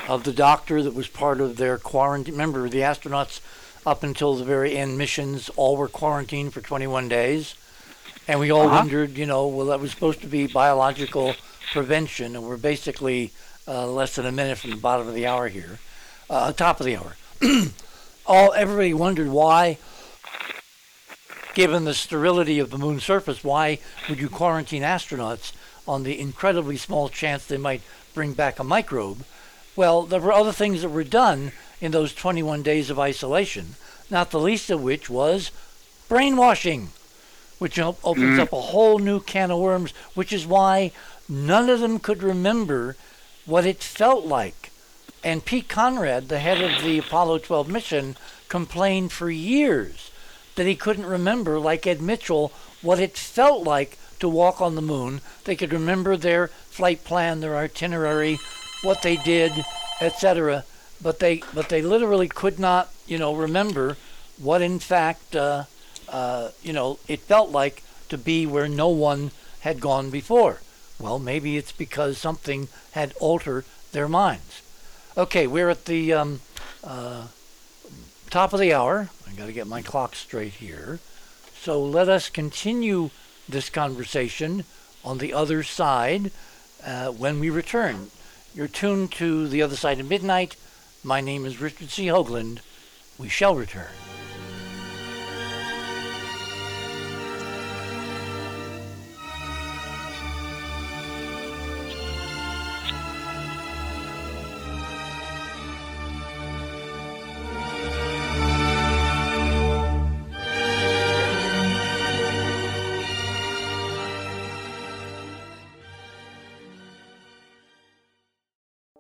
[0.08, 2.34] of the doctor that was part of their quarantine.
[2.34, 3.40] Remember, the astronauts
[3.88, 7.56] up until the very end missions all were quarantined for 21 days.
[8.28, 8.76] And we all Uh-huh.
[8.76, 11.36] wondered, you know, well, that was supposed to be biological
[11.72, 13.32] prevention, and we're basically
[13.66, 15.80] uh, less than a minute from the bottom of the hour here,
[16.30, 17.16] uh, top of the hour.
[18.26, 19.78] all everybody wondered why,
[21.54, 23.80] given the sterility of the moon's surface, why
[24.10, 25.54] would you quarantine astronauts
[25.88, 27.82] on the incredibly small chance they might
[28.14, 29.24] bring back a microbe?
[29.78, 33.76] Well, there were other things that were done in those 21 days of isolation,
[34.10, 35.52] not the least of which was
[36.08, 36.90] brainwashing,
[37.60, 38.40] which op- opens mm.
[38.40, 40.92] up a whole new can of worms, which is why
[41.28, 42.96] none of them could remember
[43.46, 44.72] what it felt like.
[45.24, 48.16] And Pete Conrad, the head of the Apollo 12 mission,
[48.50, 50.12] complained for years
[50.56, 52.52] that he couldn't remember, like Ed Mitchell,
[52.82, 55.22] what it felt like to walk on the moon.
[55.44, 58.40] They could remember their flight plan, their itinerary,
[58.84, 59.52] what they did,
[60.02, 60.64] etc.
[61.02, 63.98] But they, but they literally could not, you know, remember
[64.38, 65.66] what in fact, uh,
[66.10, 69.32] uh, you know, it felt like to be where no one
[69.62, 70.62] had gone before.
[71.00, 74.62] Well, maybe it's because something had altered their minds.
[75.16, 76.42] Okay, we're at the um,
[76.84, 77.28] uh,
[78.30, 79.10] top of the hour.
[79.28, 81.00] I got to get my clock straight here.
[81.60, 83.10] So let us continue
[83.48, 84.64] this conversation
[85.04, 86.32] on the other side
[86.86, 88.12] uh, when we return.
[88.54, 90.56] You're tuned to The Other Side of Midnight.
[91.04, 92.08] My name is Richard C.
[92.08, 92.60] Hoagland.
[93.18, 94.07] We shall return.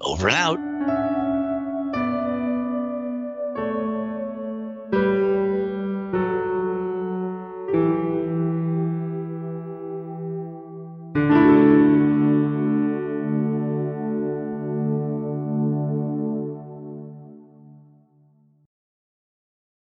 [0.00, 1.03] Over and out.